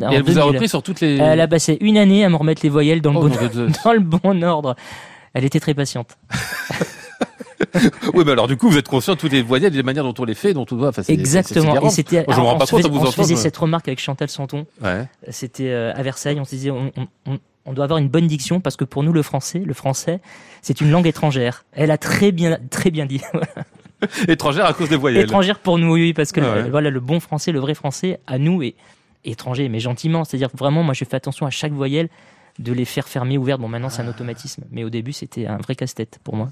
[0.00, 0.42] Et elle vous a 2000.
[0.54, 1.16] repris sur toutes les.
[1.18, 3.68] Elle a passé une année à me remettre les voyelles dans le, Oh, bon, de
[3.84, 4.76] dans le bon ordre.
[5.34, 6.16] Elle était très patiente.
[8.14, 10.14] oui, mais alors du coup, vous êtes conscient de toutes les voyelles, des manières dont
[10.18, 10.88] on les fait, dont on doit.
[10.88, 11.80] Enfin, Exactement.
[11.82, 12.24] Et c'était.
[12.28, 14.66] Je me rends pas compte vous On se faisait cette remarque avec Chantal Santon.
[14.82, 15.06] Ouais.
[15.28, 16.38] C'était euh, à Versailles.
[16.40, 16.90] On se disait, on,
[17.26, 20.20] on- on- doit avoir une bonne diction parce que pour nous, le français, le français,
[20.62, 21.64] c'est une langue étrangère.
[21.72, 23.20] Elle a très bien, très bien dit.
[24.28, 25.24] Étrangère à cause des voyelles.
[25.24, 26.62] Étrangère pour nous, oui, parce que Ah ouais.
[26.64, 28.74] le- voilà, le bon français, le vrai français, à nous, est
[29.24, 30.24] étranger, mais gentiment.
[30.24, 32.08] C'est-à-dire vraiment, moi, je fais attention à chaque voyelle
[32.58, 33.60] de les faire fermer, ouvertes.
[33.60, 34.04] Bon, maintenant, c'est Ah.
[34.04, 34.64] un automatisme.
[34.70, 36.50] Mais au début, c'était un vrai casse-tête pour moi.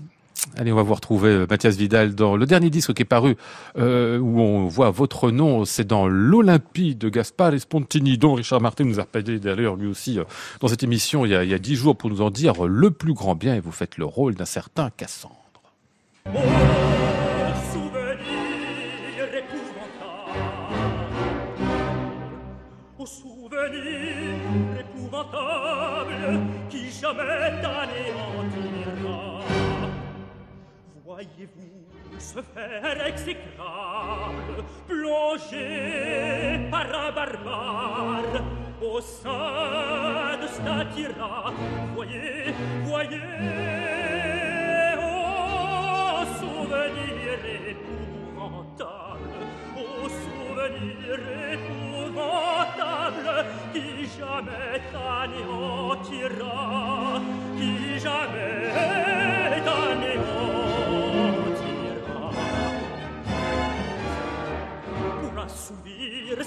[0.57, 3.37] Allez, on va vous retrouver euh, Mathias Vidal dans le dernier disque qui est paru,
[3.79, 8.85] euh, où on voit votre nom, c'est dans l'Olympie de Gaspard Spontini, dont Richard Martin
[8.85, 10.25] nous a parlé d'ailleurs lui aussi euh,
[10.61, 12.67] dans cette émission il y, a, il y a dix jours pour nous en dire
[12.67, 15.37] le plus grand bien et vous faites le rôle d'un certain Cassandre.
[23.05, 24.33] Souvenir.
[31.23, 38.43] voyez-vous se faire exécrable, plongé par un barbare
[38.83, 41.53] au sein de Statira.
[41.95, 42.55] Voyez,
[42.85, 43.21] voyez,
[44.99, 47.39] oh, souvenir
[47.71, 49.39] épouvantable,
[49.77, 51.19] oh, souvenir
[51.53, 53.35] épouvantable
[53.73, 53.87] qui
[54.19, 56.61] jamais t'anéantira,
[57.57, 59.22] qui jamais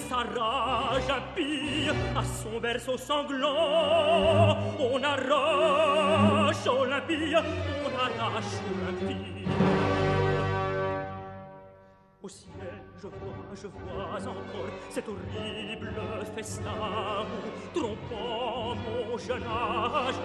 [0.08, 4.58] sa rage impie à son berceau sanglant.
[4.80, 7.36] On arrache Olympie,
[7.86, 9.46] on arrache Olympie.
[12.22, 15.94] Au ciel, je vois, je vois encore cet horrible
[16.36, 16.72] festin
[17.74, 20.16] trompant mon jeune âge,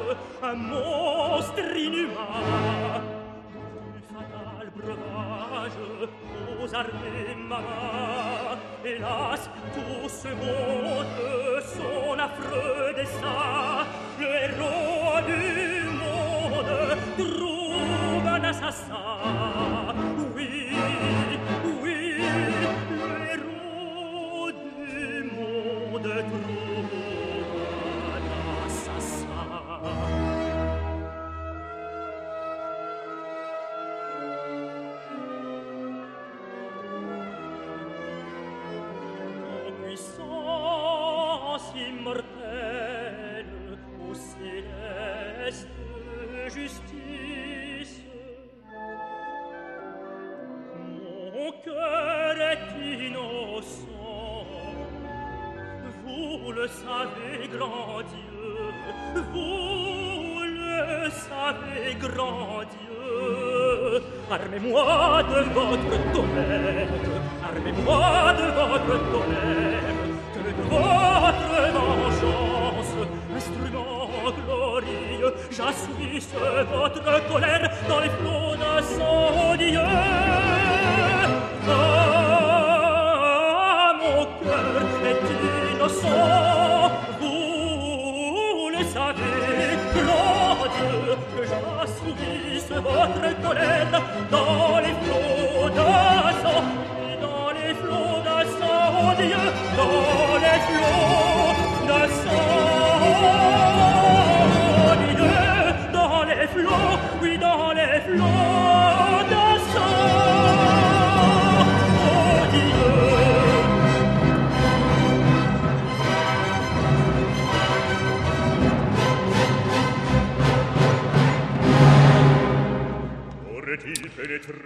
[0.43, 3.03] un monstre inhumain
[3.95, 6.09] du fatal breuvage
[6.71, 8.59] aux armées ma main.
[8.85, 11.07] Hélas, tout ce monde,
[11.63, 13.87] son affreux dessein,
[14.19, 19.95] le héros du monde trouve un assassin.
[20.35, 20.77] Oui,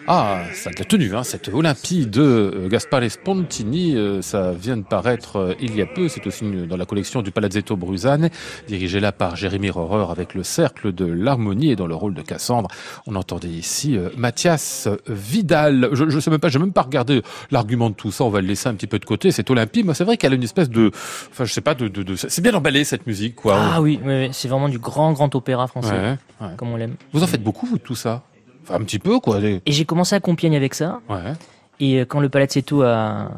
[0.06, 4.52] Ah, ça a de la tenue, hein, cette Olympie de euh, Gaspare Spontini, euh, ça
[4.52, 7.30] vient de paraître euh, il y a peu, c'est aussi une- dans la collection du
[7.30, 8.28] Palazzetto Bruzane,
[8.68, 12.22] dirigé là par Jérémy Rohrer avec le Cercle de l'Harmonie et dans le rôle de
[12.22, 12.68] Cassandre,
[13.06, 15.88] on entendait ici euh, Mathias Vidal.
[15.92, 18.40] Je, je sais même pas, j'ai même pas regardé l'argument de tout ça, on va
[18.40, 20.42] le laisser un petit peu de côté, cette Olympie, moi c'est vrai qu'elle a une
[20.42, 20.90] espèce de,
[21.30, 23.56] enfin je sais pas, de, de, de- c'est bien emballé cette musique, quoi.
[23.58, 26.54] Ah oui, oui, oui, c'est vraiment du grand, grand opéra français, Ouais, ouais.
[26.56, 26.96] comme on l'aime.
[27.12, 28.22] Vous en faites beaucoup, vous, de tout ça?
[28.64, 29.40] Enfin, un petit peu, quoi.
[29.40, 31.00] Et j'ai commencé à Compiègne avec ça.
[31.08, 31.32] Ouais.
[31.80, 33.30] Et euh, quand le Palazzetto a,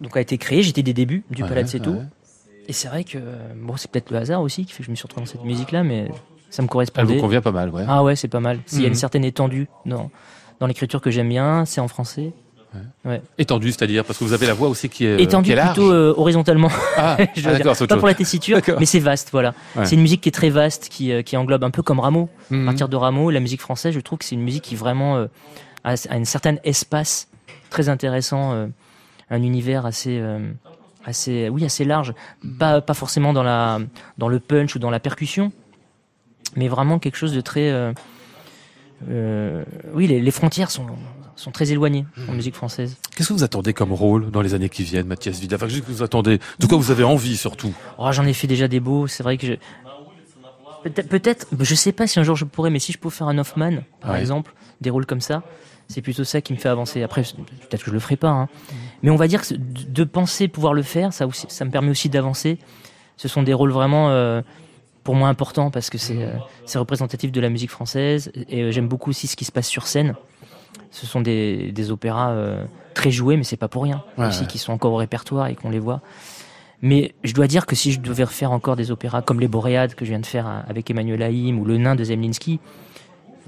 [0.00, 1.90] donc a été créé, j'étais des débuts du Ouais, Palazzetto.
[1.90, 2.02] ouais.
[2.68, 3.18] Et c'est vrai que,
[3.56, 5.44] bon, c'est peut-être le hasard aussi qui fait que je me suis retrouvé dans cette
[5.44, 6.08] musique-là, mais
[6.50, 7.14] ça me Elle correspondait.
[7.14, 7.84] vous convient pas mal, ouais.
[7.88, 8.60] Ah ouais, c'est pas mal.
[8.66, 8.92] S'il y a Mhm.
[8.92, 10.10] une certaine étendue dans,
[10.60, 12.32] dans l'écriture que j'aime bien, c'est en français.
[13.38, 15.92] Étendu, c'est-à-dire parce que vous avez la voix aussi qui est, Étendue qui est plutôt
[15.92, 16.70] euh, horizontalement.
[16.96, 17.88] Ah, je ah, d'accord, Pas chose.
[17.88, 19.54] pour la tessiture, mais c'est vaste, voilà.
[19.74, 19.86] Ouais.
[19.86, 22.28] C'est une musique qui est très vaste, qui, euh, qui englobe un peu comme Rameau.
[22.50, 22.62] Mhm.
[22.62, 25.16] À partir de Rameau, la musique française, je trouve que c'est une musique qui vraiment
[25.16, 25.26] euh,
[25.84, 27.28] a, a une certaine espace
[27.70, 28.66] très intéressant, euh,
[29.30, 30.38] un univers assez, euh,
[31.04, 32.14] assez, oui, assez large.
[32.58, 33.78] Pas, pas forcément dans la,
[34.18, 35.52] dans le punch ou dans la percussion,
[36.56, 37.92] mais vraiment quelque chose de très, euh,
[39.08, 39.64] euh,
[39.94, 40.86] oui, les, les frontières sont,
[41.40, 42.96] sont très éloignées en musique française.
[43.16, 45.56] Qu'est-ce que vous attendez comme rôle dans les années qui viennent, Mathias Vidal?
[45.56, 46.38] Enfin, qu'est-ce que vous attendez?
[46.58, 47.72] De quoi vous avez envie surtout?
[47.98, 49.06] Oh, J'en ai fait déjà des beaux.
[49.06, 49.52] C'est vrai que je...
[50.82, 53.28] peut-être, peut-être, je sais pas si un jour je pourrais, mais si je pouvais faire
[53.28, 54.20] un Hoffman, par Ouais.
[54.20, 55.42] exemple, des rôles comme ça,
[55.88, 57.02] c'est plutôt ça qui me fait avancer.
[57.02, 58.48] Après, peut-être que je le ferai pas, hein.
[59.02, 61.90] mais on va dire que de penser pouvoir le faire, ça, aussi, ça me permet
[61.90, 62.58] aussi d'avancer.
[63.16, 64.40] Ce sont des rôles vraiment, euh,
[65.04, 66.30] pour moi, importants parce que c'est, euh,
[66.64, 69.66] c'est représentatif de la musique française et euh, j'aime beaucoup aussi ce qui se passe
[69.68, 70.14] sur scène.
[70.90, 72.64] Ce sont des, des opéras euh,
[72.94, 74.46] très joués, mais c'est pas pour rien Ouais, aussi ouais.
[74.46, 76.00] qui sont encore au répertoire et qu'on les voit.
[76.82, 79.94] Mais je dois dire que si je devais refaire encore des opéras comme les Boréades
[79.94, 82.58] que je viens de faire à- avec Emmanuel Haïm ou Le Nain de Zemlinsky,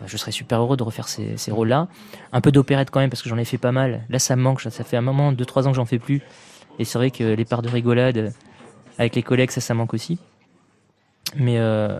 [0.00, 1.88] euh, je serais super heureux de refaire ces, ces rôles-là.
[2.32, 4.02] Un peu d'opérette quand même parce que j'en ai fait pas mal.
[4.10, 4.60] Là, ça me manque.
[4.60, 6.20] Ça fait un moment, deux trois ans que j'en fais plus.
[6.78, 8.30] Et c'est vrai que les parts de rigolade euh,
[8.98, 10.18] avec les collègues, ça, ça manque aussi.
[11.36, 11.98] Mais euh,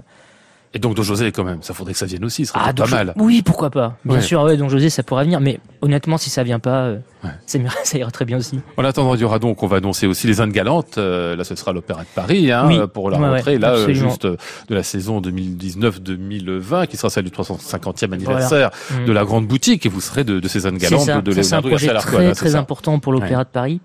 [0.75, 2.73] Et donc, Don José, quand même, ça faudrait que ça vienne aussi, ce serait ah,
[2.73, 3.13] pas mal.
[3.17, 3.99] Oui, pourquoi pas.
[4.07, 4.21] Bien Ouais.
[4.23, 5.39] sûr, ouais, donc José, ça pourrait venir.
[5.39, 7.31] Mais honnêtement, si ça vient pas, euh, Ouais.
[7.45, 8.59] ça, ira, ça ira très bien aussi.
[8.79, 10.97] En attendant, il y aura donc, on va annoncer aussi les Indes galantes.
[10.97, 12.79] Euh, là, ce sera l'Opéra de Paris, hein, Oui.
[12.79, 14.37] euh, pour la rentrée, là, euh, juste euh,
[14.69, 19.05] de la saison 2019-2020, qui sera celle du 350e anniversaire Mm.
[19.05, 21.43] de la grande boutique, et vous serez de, de ces Indes galantes ça, de ça,
[21.43, 23.81] c'est un projet très hein, c'est très ça important pour l'Opéra de Paris.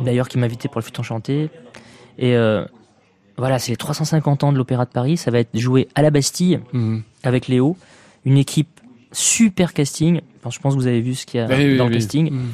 [0.00, 1.50] D'ailleurs, qui m'a invité pour le fut enchanté.
[2.18, 2.64] Et euh,
[3.36, 5.16] voilà, c'est les 350 ans de l'Opéra de Paris.
[5.16, 7.02] Ça va être joué à la Bastille Mhm.
[7.24, 7.76] avec Léo,
[8.24, 8.80] une équipe
[9.12, 10.20] super casting.
[10.40, 11.90] Enfin, je pense que vous avez vu ce qu'il y a Oui, dans oui.
[11.90, 12.30] le casting.
[12.32, 12.48] Mhm.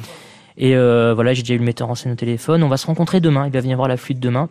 [0.57, 2.63] Et euh, voilà, j'ai déjà eu le metteur en scène au téléphone.
[2.63, 3.45] On va se rencontrer demain.
[3.47, 4.49] Il va venir voir la flûte demain.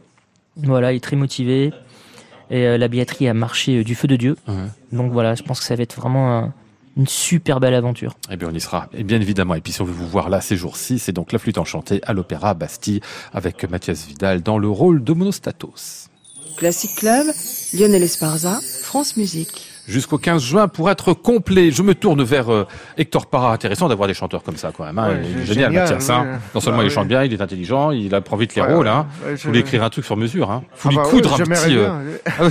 [0.57, 1.72] Voilà, il est très motivé.
[2.51, 4.37] Et euh, la billetterie a marché euh, du feu de Dieu.
[4.49, 4.55] Ouais.
[4.93, 6.55] Donc voilà, je pense que ça va être vraiment un-
[6.97, 8.14] une super belle aventure.
[8.31, 9.55] Eh bien, on y sera, et bien évidemment.
[9.55, 12.01] Et puis, si on veut vous voir là ces jours-ci, c'est donc La Flûte Enchantée
[12.05, 13.01] à l'Opéra Bastille
[13.35, 16.09] avec Mathias Vidal dans le rôle de Monostatos.
[16.59, 17.27] Classic Club,
[17.73, 19.65] Lionel Esparza, France Musique.
[19.87, 21.71] Jusqu'au 15 juin pour être complet.
[21.71, 22.67] Je me tourne vers euh,
[22.99, 23.55] Hector Parra.
[23.55, 24.99] Intéressant d'avoir des chanteurs comme ça, quand même.
[24.99, 25.09] hein.
[25.09, 26.11] Ouais, il est génial, génial, Mathias.
[26.11, 26.23] hein.
[26.25, 26.39] ouais.
[26.55, 28.87] Non seulement Bah, il chante bien, il est intelligent, il apprend vite les Ouais, rôles.
[28.89, 29.07] Hein.
[29.25, 30.51] ouais, Faut lui écrire un truc sur mesure.
[30.51, 30.63] Hein.
[30.75, 31.77] Faut Ah lui bah coudre un petit.
[31.79, 31.89] euh.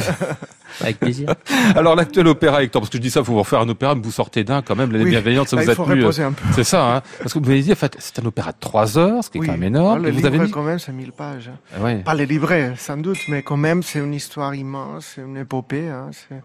[0.82, 1.34] Avec plaisir.
[1.76, 4.02] Alors l'actuel opéra Hector, parce que je dis ça, faut vous refaire un opéra, mais
[4.02, 5.84] vous sortez d'un quand même, les Oui, bienveillantes, ça Là, vous a plu.
[5.84, 6.44] euh, reposer un peu.
[6.54, 7.02] C'est ça, hein.
[7.20, 9.38] Parce que vous m'avez dit, en fait, c'est un opéra de 3 heures, ce qui
[9.38, 9.48] est Oui.
[9.48, 10.04] quand même énorme.
[10.06, 11.50] Ah, le vous avez livre, quand même, c'est 1000 pages.
[11.54, 11.58] hein.
[11.78, 11.96] Ah ouais.
[11.98, 15.88] Pas les livrets, sans doute, mais quand même, c'est une histoire immense, c'est une épopée.
[15.90, 16.42] Hein, c'est-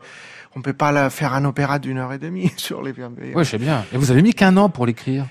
[0.54, 3.36] on peut pas la faire un opéra d'une heure et demie sur les bienveillants.
[3.36, 3.84] Ouais, je sais bien.
[3.92, 5.26] Et vous avez mis qu'un an pour l'écrire?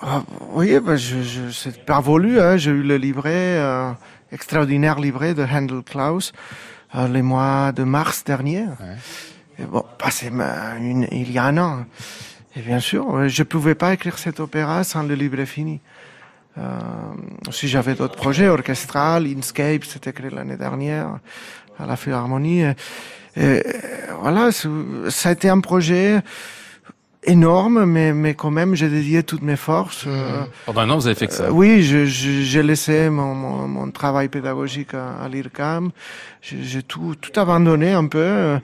[0.00, 0.22] Ah,
[0.52, 2.40] oui, je, je, c'est pas voulu.
[2.40, 3.90] Hein, j'ai eu le livret, euh,
[4.30, 6.34] extraordinaire livret de Handel Klaus, euh,
[6.94, 8.64] les mois de mars dernier.
[9.58, 11.84] Et bon, bah, c'est ma- une, il y a un an.
[12.56, 15.80] Et bien sûr, euh, je pouvais pas écrire cet opéra sans le livret fini.
[16.56, 16.62] Euh,
[17.50, 21.18] si j'avais d'autres projets, orchestral, Inscape, c'était écrit l'année dernière
[21.78, 22.62] à la Philharmonie.
[22.62, 22.74] Et,
[23.36, 23.62] et,
[24.20, 26.20] voilà, ça a été un projet
[27.24, 30.04] énorme, mais, mais quand même, j'ai dédié toutes mes forces.
[30.06, 31.44] euh, Pendant un an, vous avez fait que ça.
[31.44, 35.90] euh, oui, je- je- j'ai laissé mon, mon, mon travail pédagogique à, à l'IRCAM.
[36.42, 38.58] J'ai j'ai tout, tout abandonné un peu.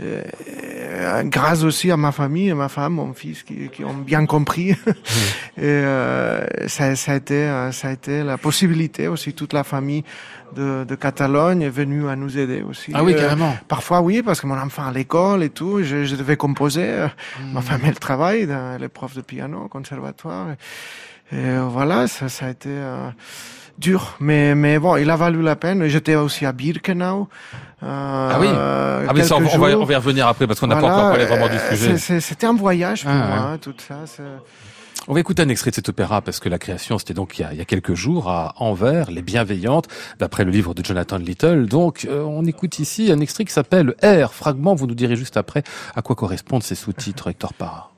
[0.00, 3.94] Euh, euh, grâce aussi à ma famille, à ma femme, mon fils, qui, qui ont
[3.94, 4.70] bien compris.
[5.56, 9.64] Et euh, ça, ça, a été, euh, ça a été la possibilité aussi, toute la
[9.64, 10.04] famille
[10.54, 12.92] de, de Catalogne est venue à nous aider aussi.
[12.94, 13.56] Ah oui, carrément.
[13.66, 16.84] Parfois, oui, parce que mon enfant à l'école et tout, je, je devais composer.
[16.88, 17.08] euh,
[17.52, 20.46] Ma femme, elle travaille, elle est prof de piano conservatoire.
[21.32, 23.10] Et, et, voilà, ça, ça a été euh,
[23.78, 24.16] dur.
[24.20, 25.86] Mais, mais bon, il a valu la peine.
[25.88, 27.28] J'étais aussi à Birkenau.
[27.82, 28.46] Euh, Ah oui.
[28.50, 29.80] Ah mais ça, on, va, jours.
[29.80, 32.20] on va y revenir après parce qu'on n'a pas encore parlé vraiment du euh, sujet.
[32.20, 33.58] C'était un voyage pour Ah, moi, ouais.
[33.58, 33.96] tout ça.
[35.06, 37.42] On va écouter un extrait de cet opéra parce que la création, c'était donc il
[37.42, 39.86] y, a, il y a quelques jours à Anvers, Les Bienveillantes,
[40.18, 41.66] d'après le livre de Jonathan Little.
[41.66, 44.74] Donc, euh, on écoute ici un extrait qui s'appelle R, fragment.
[44.74, 45.62] Vous nous direz juste après
[45.94, 47.92] à quoi correspondent ces sous-titres, Hector Parra.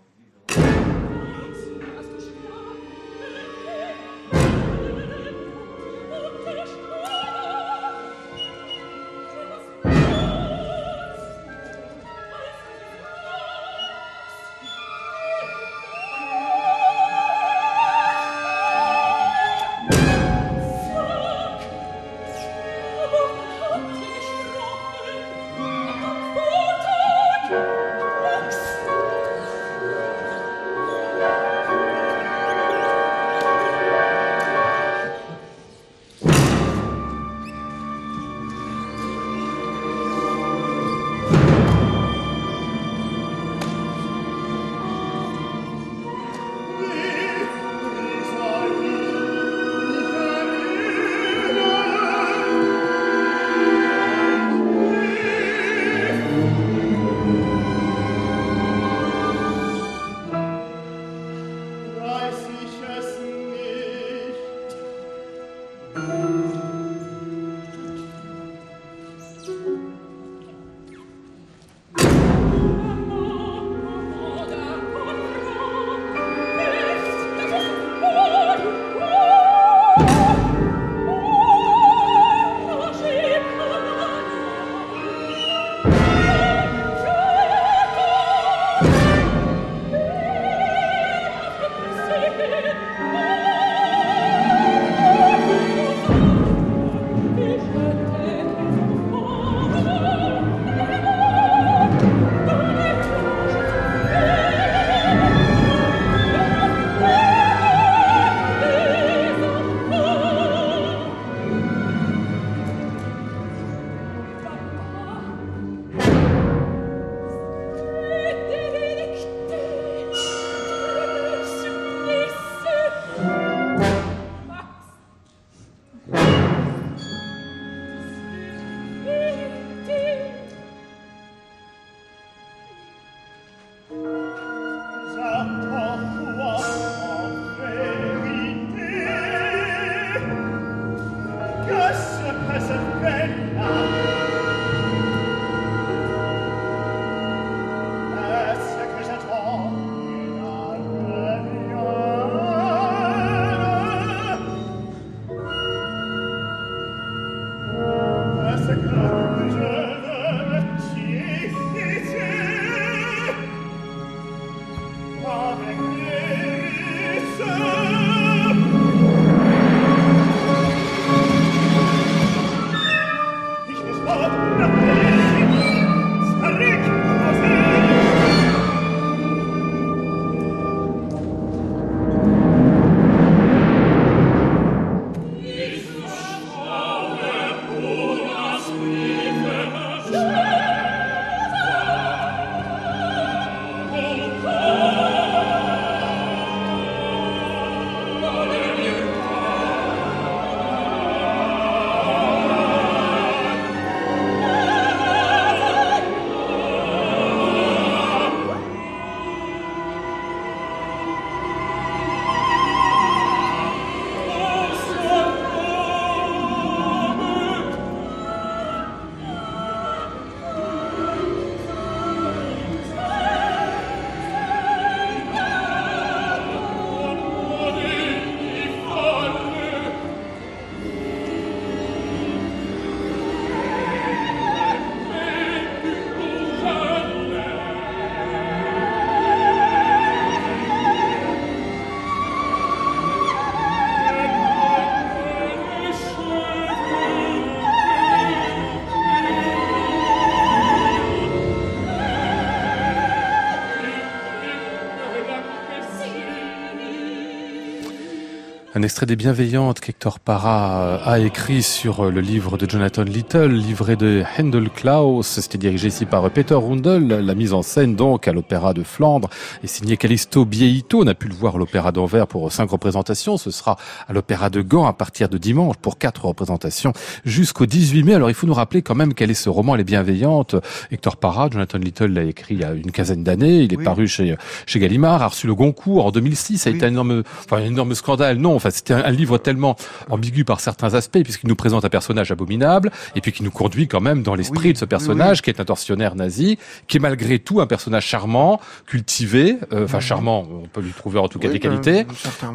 [258.81, 263.03] Un extrait des Bienveillantes qu'Hector Parra euh, a écrit sur euh, le livre de Jonathan
[263.03, 265.27] Little, livré de Handel Klaus.
[265.27, 267.07] C'était dirigé ici par Peter Rundel.
[267.07, 269.29] La mise en scène donc à l'Opéra de Flandre
[269.63, 271.03] est signée Callisto Bieito.
[271.03, 273.37] On a pu le voir à l'Opéra d'Anvers pour cinq représentations.
[273.37, 273.77] Ce sera
[274.09, 276.95] à l'Opéra de Gand à partir de dimanche pour quatre représentations
[277.27, 278.15] jusqu'au 18 mai.
[278.15, 280.57] Alors il faut nous rappeler quand même quel est ce roman Les Bienveillantes.
[280.91, 283.59] Hector Parra, Jonathan Little l'a écrit il y a une quinzaine d'années.
[283.61, 283.85] Il est Oui.
[283.85, 286.57] paru chez, chez Gallimard, a reçu le Goncourt en 2006.
[286.57, 286.79] Ça a Oui.
[286.79, 288.39] été un énorme, enfin, un énorme scandale.
[288.39, 289.77] Non, enfin, c'était un, un livre tellement
[290.09, 293.89] ambigu par certains aspects, puisqu'il nous présente un personnage abominable, et puis qui nous conduit
[293.89, 296.59] quand même dans l'esprit Oui, de ce oui, personnage, qui est un tortionnaire nazi,
[296.89, 300.03] qui est malgré tout un personnage charmant, cultivé, euh, enfin Mhm.
[300.03, 302.07] charmant, on peut lui trouver en tout cas des ben, qualités,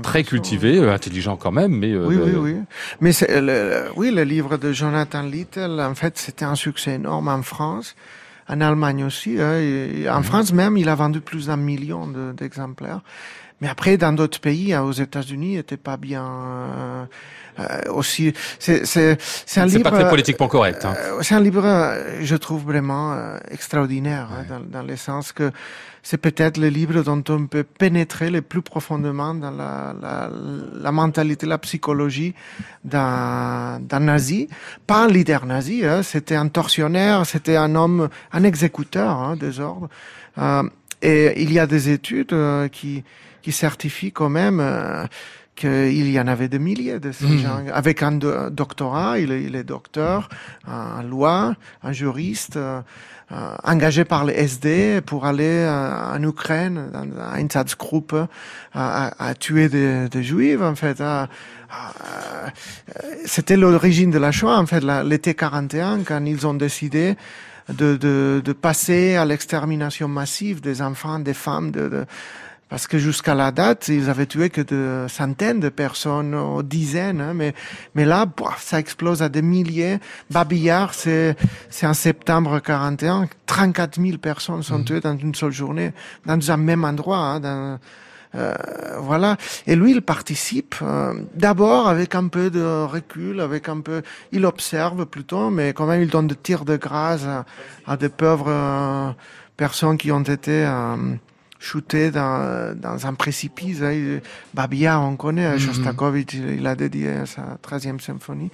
[0.03, 2.55] très cultivé, euh, intelligent quand même, mais euh, Oui, oui, oui.
[3.01, 7.28] Mais c'est, le, oui, le livre de Jonathan Little, en fait, c'était un succès énorme
[7.28, 7.95] en France,
[8.47, 9.38] en Allemagne aussi.
[9.39, 13.01] hein, et en France même, il a vendu plus d'un million de- d'exemplaires.
[13.62, 17.06] Mais après, dans d'autres pays, hein, aux États-Unis, il n'était pas bien euh,
[17.60, 18.34] euh, aussi.
[18.60, 19.89] C'est, c'est, c'est un c'est livre.
[19.89, 20.84] pas très politiquement correct.
[20.84, 20.93] Hein.
[20.97, 23.16] Euh, c'est un livre, euh, je trouve vraiment
[23.49, 25.51] extraordinaire, hein, dans, dans le sens que
[26.03, 30.30] c'est peut-être le livre dont on peut pénétrer le plus profondément dans la, la,
[30.74, 32.36] la mentalité, la psychologie
[32.84, 34.47] d'un, d'un nazi.
[34.86, 39.60] Pas un leader nazi, hein, c'était un tortionnaire, c'était un homme, un exécuteur hein, des
[39.60, 39.89] ordres.
[40.38, 40.64] Euh,
[41.01, 43.03] et il y a des études euh, qui,
[43.46, 45.06] qui certifient quand même euh,
[45.56, 47.38] qu'il y en avait des milliers de ces Mhm.
[47.43, 47.60] gens.
[47.82, 50.18] Avec un do- doctorat, il est, il est docteur
[50.68, 52.82] en loi, un juriste, euh,
[53.64, 58.26] engagé par les SD pour aller euh, en Ukraine, dans un Einsatzgruppe, euh,
[58.74, 61.00] à, à tuer des, des juifs, en fait.
[61.02, 61.28] à-
[61.70, 62.50] à-
[63.26, 67.16] C'était l'origine de la Shoah, en fait, l'été 41, quand ils ont décidé
[67.82, 72.06] de, de, de passer à l'extermination massive des enfants, des femmes, de, de-
[72.70, 77.22] parce que jusqu'à la date, ils avaient tué que de centaines de personnes, aux dizaines,
[77.22, 77.53] hein, mais,
[77.93, 79.99] mais là, boah, ça explose à des milliers.
[80.32, 81.36] Babillard, c'est,
[81.70, 85.93] c'est en septembre 41, 34 000 personnes sont tuées dans une seule journée,
[86.26, 87.80] dans un même endroit, hein, dans,
[88.36, 88.53] Euh,
[88.99, 89.38] voilà.
[89.68, 94.01] Et lui, il participe euh, d'abord avec un peu de recul, avec un peu,
[94.32, 97.45] il observe plutôt, mais quand même il donne des tirs de grâce à,
[97.88, 99.11] à des pauvres euh,
[99.55, 100.66] personnes qui ont été
[101.60, 103.82] shootées dans, dans un précipice.
[103.82, 104.20] hein.
[104.53, 105.60] Babia, on connaît, Mhm.
[105.60, 108.51] Shostakovich, il, a dédié sa 13e symphonie,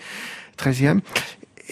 [0.58, 1.00] 13e.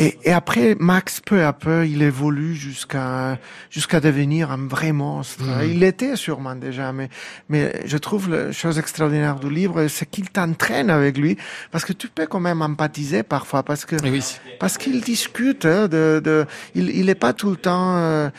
[0.02, 3.38] Et, et après, Max, peu à peu, il évolue jusqu'à
[3.70, 5.44] jusqu'à devenir un vrai monstre.
[5.44, 5.70] Mhm.
[5.72, 7.10] Il l'était sûrement déjà, mais
[7.50, 11.38] mais je trouve la chose extraordinaire du livre, c'est qu'il t'entraîne avec lui,
[11.72, 14.24] parce que tu peux quand même empathiser parfois, parce que oui.
[14.58, 18.30] parce qu'il discute hein, de, de il il est pas tout le temps euh,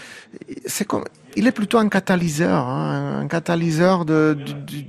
[0.64, 1.04] c'est comme
[1.36, 4.84] il est plutôt un catalyseur hein, un catalyseur de, de, de-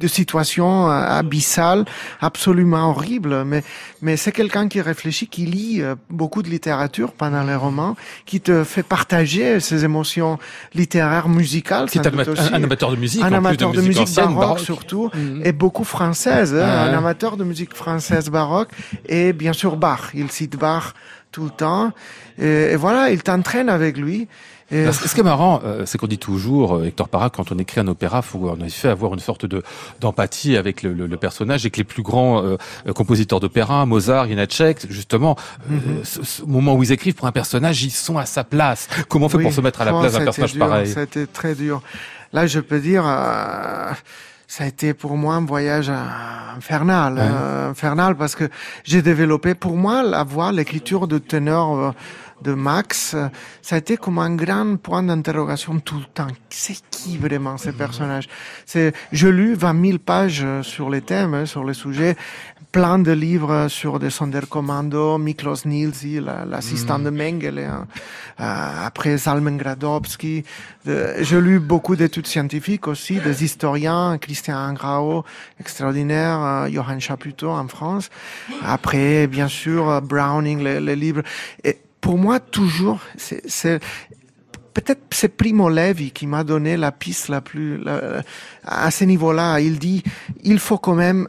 [0.00, 1.84] de situations euh, abyssales
[2.20, 3.62] absolument horribles mais
[4.02, 7.94] mais c'est quelqu'un qui réfléchit qui lit euh, beaucoup de littérature pendant les romans
[8.26, 10.38] qui te fait partager ses émotions
[10.74, 13.80] littéraires musicales Qui est sans un, un amateur de musique, un en plus amateur de
[13.82, 14.58] musique, baroque, baroque.
[14.60, 15.42] surtout Mhm.
[15.44, 18.70] et beaucoup française, hein, un amateur de musique française baroque
[19.08, 20.10] et bien sûr Bach.
[20.12, 20.92] Il cite Bach
[21.30, 21.92] tout le temps
[22.38, 24.26] et, et voilà, il t'entraîne avec lui.
[24.74, 27.58] Et, Ce qui est marrant, euh, c'est qu'on dit toujours, euh, Hector Parra, quand on
[27.58, 29.62] écrit un opéra, faut en effet avoir une sorte de
[30.00, 32.56] d'empathie avec le, le- le personnage et que les plus grands euh,
[32.94, 35.36] compositeurs d'opéra, Mozart, Janacek, justement,
[35.70, 36.04] euh, Mhm.
[36.04, 38.88] ce, ce moment où ils écrivent pour un personnage, ils sont à sa place.
[39.08, 41.00] Comment on fait oui, pour se mettre à la place d'un personnage dur, pareil Ça
[41.00, 41.80] a été très dur.
[42.32, 43.92] Là, je peux dire, euh,
[44.48, 45.90] ça a été pour moi un voyage
[46.56, 47.20] infernal, Ouais.
[47.22, 48.48] euh, infernal parce que
[48.84, 51.90] j'ai développé pour moi la voix, l'écriture de ténor euh,
[52.42, 53.28] de Max, euh,
[53.62, 56.26] ça a été comme un grand point d'interrogation tout le temps.
[56.50, 58.28] C'est qui vraiment ces personnages?
[58.66, 62.16] C'est, je lu 20 000 pages euh, sur les thèmes, hein, sur les sujets,
[62.72, 67.86] plein de livres sur des Sonderkommando, Miklos Nielsi, la- l'assistant de Mengele, hein,
[68.40, 70.44] euh, après Salmen Gradowski.
[70.84, 75.24] De- J'ai lu beaucoup d'études scientifiques aussi, des historiens, Christian Angrao,
[75.60, 78.10] extraordinaire, euh, Johann Chaputto en France.
[78.64, 81.22] Après, bien sûr, euh, Browning, les, les livres.
[81.62, 83.80] Et pour moi, toujours, c'est,
[84.74, 87.82] peut-être c'est Primo Levi qui m'a donné la piste la plus
[88.62, 89.58] à ce niveau-là.
[89.60, 90.02] Il dit
[90.42, 91.28] il faut quand même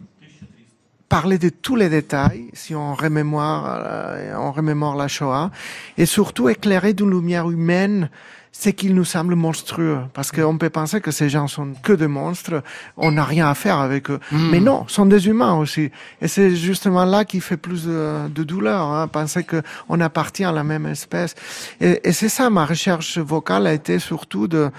[1.07, 5.49] parler de tous les détails si on remémore euh, on remémore la Shoah
[5.97, 8.09] et surtout éclairer d'une lumière humaine
[8.58, 9.99] ce qu'il nous semble monstrueux.
[10.14, 12.64] Parce qu'on peut penser que ces gens sont que des monstres.
[12.95, 14.20] On n'a rien à faire avec eux.
[14.32, 15.91] Mais non sont des humains aussi.
[16.22, 20.45] Et c'est justement là qui fait plus de, de douleur hein, penser que on appartient
[20.45, 21.36] à la même espèce.
[21.82, 24.72] Et, et c'est ça ma recherche vocale a été surtout de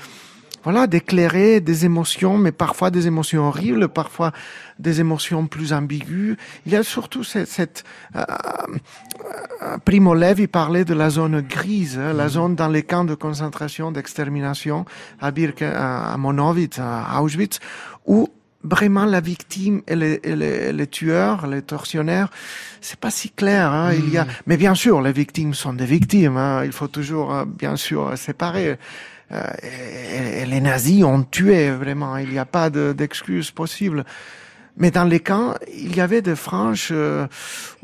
[0.66, 4.32] voilà, d'éclairer des émotions, mais parfois des émotions horribles, parfois
[4.80, 6.36] des émotions plus ambiguës.
[6.66, 7.84] Il y a surtout cette, cette
[8.16, 8.24] euh,
[9.62, 13.14] euh, Primo Levi parlait de la zone grise, hein, la zone dans les camps de
[13.14, 14.86] concentration, d'extermination,
[15.20, 17.60] à Birke, à à Monowitz, à Auschwitz,
[18.04, 18.28] où
[18.64, 22.28] vraiment la victime et les, et les, les tueurs, les tortionnaires,
[22.80, 23.70] c'est pas si clair.
[23.72, 23.92] Hein.
[23.92, 26.36] Il y a, mais bien sûr, les victimes sont des victimes.
[26.36, 26.64] Hein.
[26.64, 28.78] Il faut toujours, euh, bien sûr, séparer.
[29.32, 32.16] Euh, les nazis ont tué vraiment.
[32.16, 34.04] Il n'y a pas de- d'excuse possible.
[34.78, 37.26] Mais dans les camps, il y avait des franges euh,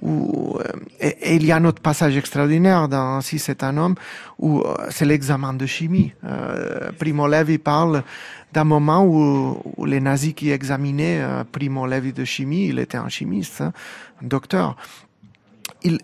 [0.02, 0.64] où euh,
[1.00, 3.94] et, il y a un autre passage extraordinaire dans Si c'est un homme
[4.38, 6.12] où c'est l'examen de chimie.
[6.98, 8.02] Primo Levi parle
[8.52, 13.62] d'un moment où, les nazis qui examinaient Primo Levi de chimie, il était un chimiste,
[13.62, 13.72] hein,
[14.22, 14.76] un docteur.
[15.84, 15.98] Il,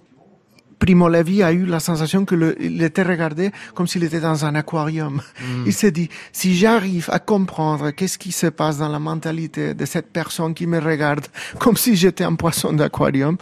[0.78, 4.44] Primo Levi a eu la sensation que le, il était regardé comme s'il était dans
[4.44, 5.20] un aquarium.
[5.66, 9.84] Il s'est dit, si j'arrive à comprendre qu'est-ce qui se passe dans la mentalité de
[9.84, 11.26] cette personne qui me regarde
[11.58, 13.36] comme si j'étais un poisson d'aquarium,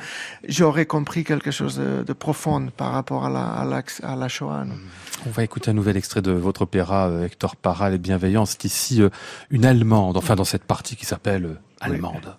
[0.49, 4.29] j'aurais compris quelque chose de, de profond par rapport à la, à la, à la
[4.29, 4.65] Shoah.
[5.27, 8.53] On va écouter un nouvel extrait de votre opéra, euh, Hector Parra, Les Bienveillances.
[8.53, 9.09] C'est ici euh,
[9.51, 12.37] une Allemande, enfin dans cette partie qui s'appelle euh, Allemande.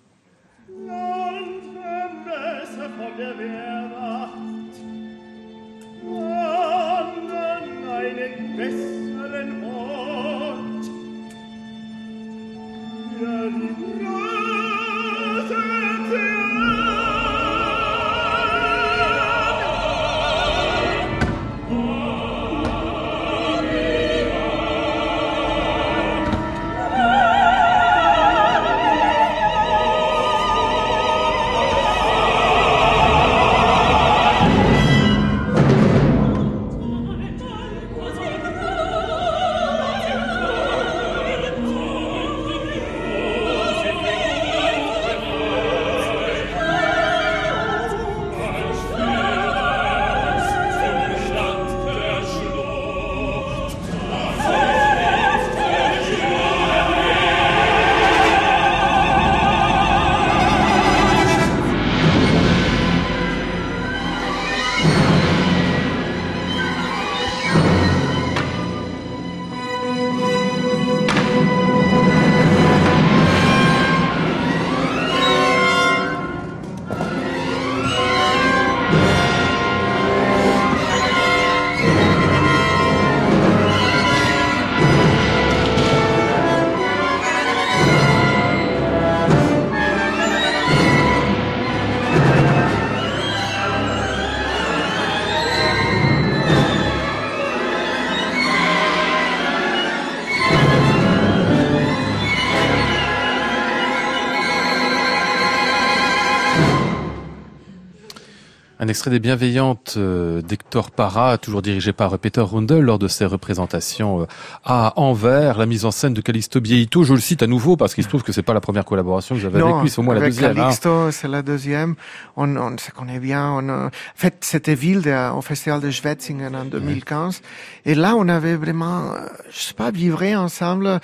[108.88, 113.26] Un extrait des Bienveillantes euh, d'Hector Parra, toujours dirigé par Peter Rundel lors de ses
[113.26, 114.26] représentations euh,
[114.64, 117.04] à Anvers, la mise en scène de Calixto Bieito.
[117.04, 119.34] Je le cite à nouveau parce qu'il se trouve que c'est pas la première collaboration
[119.34, 120.52] que j'avais avec lui, c'est au moins la deuxième.
[120.58, 121.10] hein.
[121.10, 121.96] C'est la deuxième.
[122.38, 123.50] On, on se connaît bien.
[123.52, 127.42] On, a- en fait, c'était ville de- au festival de Schwetzingen en 2015.
[127.84, 129.18] Et là, on avait vraiment, euh,
[129.50, 130.98] je sais pas, vivré ensemble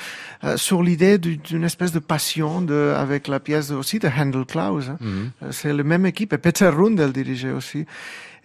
[0.44, 4.46] euh, sur l'idée du- d'une espèce de passion de, avec la pièce aussi de Handel
[4.46, 4.86] Klaus.
[4.88, 4.96] hein.
[5.02, 5.30] Mhm.
[5.42, 6.32] Euh, C'est la même équipe.
[6.32, 7.73] Et Peter Rundel dirigeait aussi.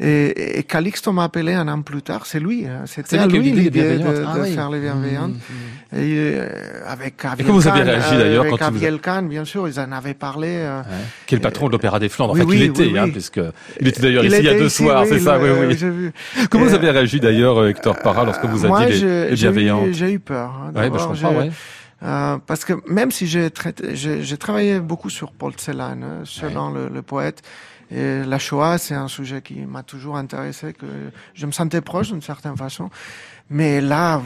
[0.02, 2.26] Et, et Calixto m'a appelé un an plus tard.
[2.26, 2.66] C'est lui.
[2.66, 2.84] hein.
[2.86, 4.16] C'est C'était lui à l'idée de, Bienveillantes.
[4.34, 4.54] Ah de oui.
[4.54, 5.34] faire les bienveillantes.
[5.34, 6.00] Mhm.
[6.00, 6.50] Et, euh,
[6.88, 9.68] avec Aviel comment vous avez réagi, euh, d'ailleurs, quand il vous Aviel Kahn, bien sûr,
[9.68, 10.48] ils en avaient parlé.
[10.52, 10.86] euh, Ouais.
[11.28, 13.12] Qui est le patron de l'Opéra des Flandres, Oui, enfin oui, était, oui, hein, oui.
[13.12, 13.42] puisque
[13.82, 15.38] il était d'ailleurs il ici il y a était deux ici, soirs, c'est oui, ça,
[15.38, 15.76] oui, oui.
[15.76, 16.12] vu.
[16.50, 19.00] Comment vous Et, avez réagi d'ailleurs, euh, Hector Parra, lorsque vous a Moi, dit les,
[19.32, 20.50] les j'ai eu- Bienveillantes J'ai eu peur.
[20.50, 21.52] hein, Ouais, bah, je comprends, ouais.
[22.04, 26.22] euh, parce que même si j'ai traité, j'ai j'ai travaillé beaucoup sur Paul Celan, hein,
[26.24, 27.42] selon le, le poète,
[27.92, 30.86] et la Shoah, c'est un sujet qui m'a toujours intéressé, que
[31.34, 32.90] je me sentais proche d'une certaine façon.
[33.50, 34.22] Mais là,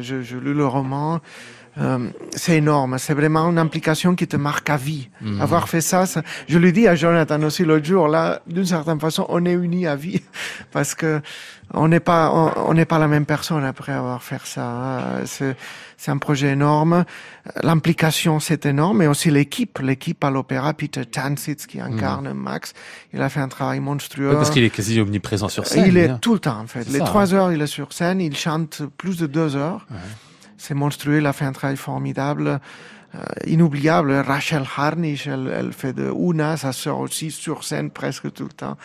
[0.00, 1.20] je, je lu le roman.
[1.78, 5.10] euh, c'est énorme, c'est vraiment une implication qui te marque à vie.
[5.20, 5.40] Mhm.
[5.42, 8.98] Avoir fait ça, ça- je lui dis à Jonathan aussi l'autre jour, là, d'une certaine
[8.98, 10.22] façon, on est unis à vie,
[10.72, 11.20] parce que
[11.74, 14.64] on n'est pas, on n'est pas la même personne après avoir fait ça.
[14.66, 15.02] hein.
[15.26, 15.54] C'est,
[15.96, 17.04] c'est un projet énorme.
[17.62, 22.74] L'implication, c'est énorme, mais aussi l'équipe, l'équipe à l'opéra, Peter Tansitz qui incarne Max,
[23.12, 24.34] il a fait un travail monstrueux.
[24.34, 25.84] Parce qu'il est quasi omniprésent sur scène.
[25.86, 26.18] Il est hein.
[26.20, 26.88] tout le temps, en fait.
[26.88, 29.86] Les ça, trois heures, il est sur scène, il chante plus de deux heures.
[30.58, 32.60] C'est monstrueux, il a fait un travail formidable,
[33.14, 34.12] euh, inoubliable.
[34.12, 38.50] Rachel Harnisch, elle, elle fait de Una, sa sœur aussi, sur scène presque tout le
[38.50, 38.76] temps.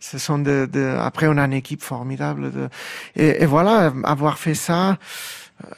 [0.00, 2.50] Ce sont de, de- après, on a une équipe formidable.
[2.50, 2.68] De,
[3.14, 4.96] et, et voilà, avoir fait ça,
[5.62, 5.74] euh,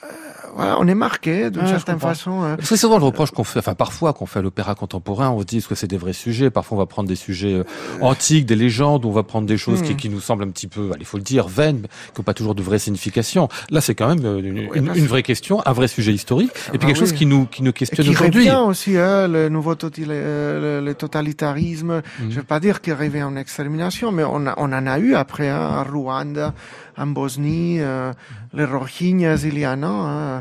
[0.55, 2.43] voilà, on est marqué d'une certaine façon.
[2.43, 2.57] hein.
[2.57, 5.31] Parce que c'est souvent le reproche qu'on fait, enfin parfois qu'on fait à l'opéra contemporain,
[5.31, 7.55] on se dit est-ce que c'est des vrais sujets, parfois on va prendre des sujets
[7.55, 7.65] euh,
[8.01, 9.97] antiques, des légendes, on va prendre des choses qui, Hmm.
[9.97, 11.83] qui nous semblent un petit peu, allez, faut le dire, vaines,
[12.15, 13.49] qui n'ont pas toujours de vraie signification.
[13.71, 16.13] Là c'est quand même euh, une, Oui, une- parce- une vraie question, un vrai sujet
[16.13, 18.49] historique, et puis bah quelque chose qui nous, qui nous questionne qui aujourd'hui.
[18.49, 22.03] revient aussi, hein, le nouveau totali- euh, le, le totalitarisme.
[22.21, 22.31] Mhm.
[22.31, 25.15] Je veux pas dire qu'il revient en extermination, mais on, a- on en a eu
[25.15, 26.55] après, hein, à Rwanda,
[26.97, 28.13] en Bosnie, euh,
[28.53, 29.73] les Rohingyas il y a.
[29.75, 30.41] Euh,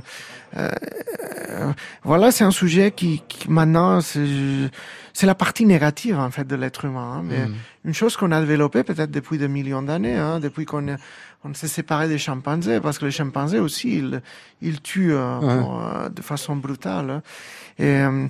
[0.57, 1.71] euh,
[2.03, 6.85] voilà, c'est un sujet qui, qui maintenant, c'est la partie négative en fait de l'être
[6.85, 7.17] humain.
[7.19, 7.55] hein, mais Mhm.
[7.85, 10.85] une chose qu'on a développée peut-être depuis des millions d'années, hein, depuis qu'on
[11.45, 14.21] on s'est séparé des chimpanzés, parce que les chimpanzés aussi, ils,
[14.61, 15.61] ils tuent euh, Ouais.
[15.61, 17.09] pour, euh, de façon brutale.
[17.09, 17.21] hein.
[17.77, 18.27] Et euh,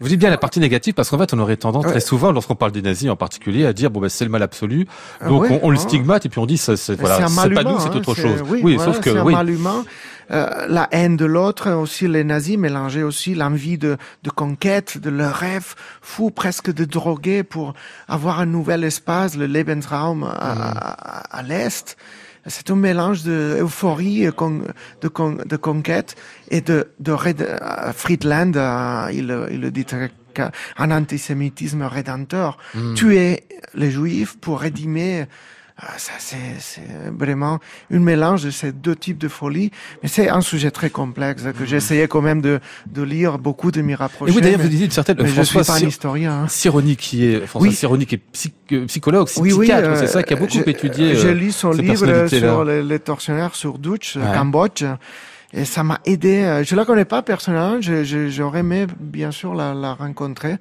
[0.00, 2.56] Vous dites bien la partie négative parce qu'en fait on aurait tendance très souvent, lorsqu'on
[2.56, 4.86] parle des nazis en particulier, à dire bon ben c'est le mal absolu,
[5.20, 5.80] Ah donc on, on le hein.
[5.80, 7.28] stigmate et puis on dit c'est voilà, pas
[7.64, 8.42] nous, c'est hein, autre chose.
[8.48, 9.32] Oui, voilà, sauf que c'est un oui.
[9.34, 9.84] mal humain.
[10.30, 15.10] Euh, la haine de l'autre, aussi les nazis mélangeaient aussi l'envie de, de conquête, de
[15.10, 17.74] leur rêve fou, presque de droguer pour
[18.08, 21.96] avoir un nouvel espace, le Lebensraum à, à- à l'est.
[22.46, 26.16] C'est un mélange d'euphorie, de, con- de conquête
[26.50, 26.88] et de,
[27.40, 29.86] euh, Friedland, euh, il, le- il dit
[30.78, 32.58] un antisémitisme rédempteur.
[32.74, 32.94] Mm.
[32.94, 35.26] Tuer les juifs pour rédimer
[35.96, 36.80] ça, c'est c'est
[37.18, 37.58] vraiment
[37.92, 39.70] un mélange de ces deux types de folie.
[40.02, 43.70] Mais c'est un sujet très complexe que j'ai essayé quand même de, de lire, beaucoup
[43.72, 44.32] de m'y Et rapprocher.
[44.34, 46.32] oui d'ailleurs vous disiez une certaine mais je suis François pas un historien.
[46.44, 46.94] hein.
[46.96, 48.06] Qui est François Oui.
[48.06, 51.16] Qui est psy- euh, psychologue, Oui, oui, psychiatre, euh, c'est ça qui a beaucoup étudié.
[51.16, 54.22] J'ai euh, lu son livre sur les, les tortionnaires sur Dutch, Ouais.
[54.34, 54.84] Cambodge.
[55.54, 56.42] Et ça m'a aidé.
[56.44, 57.78] euh, Je la connais pas personnellement.
[57.80, 60.56] J'aurais aimé, bien sûr, la, la rencontrer.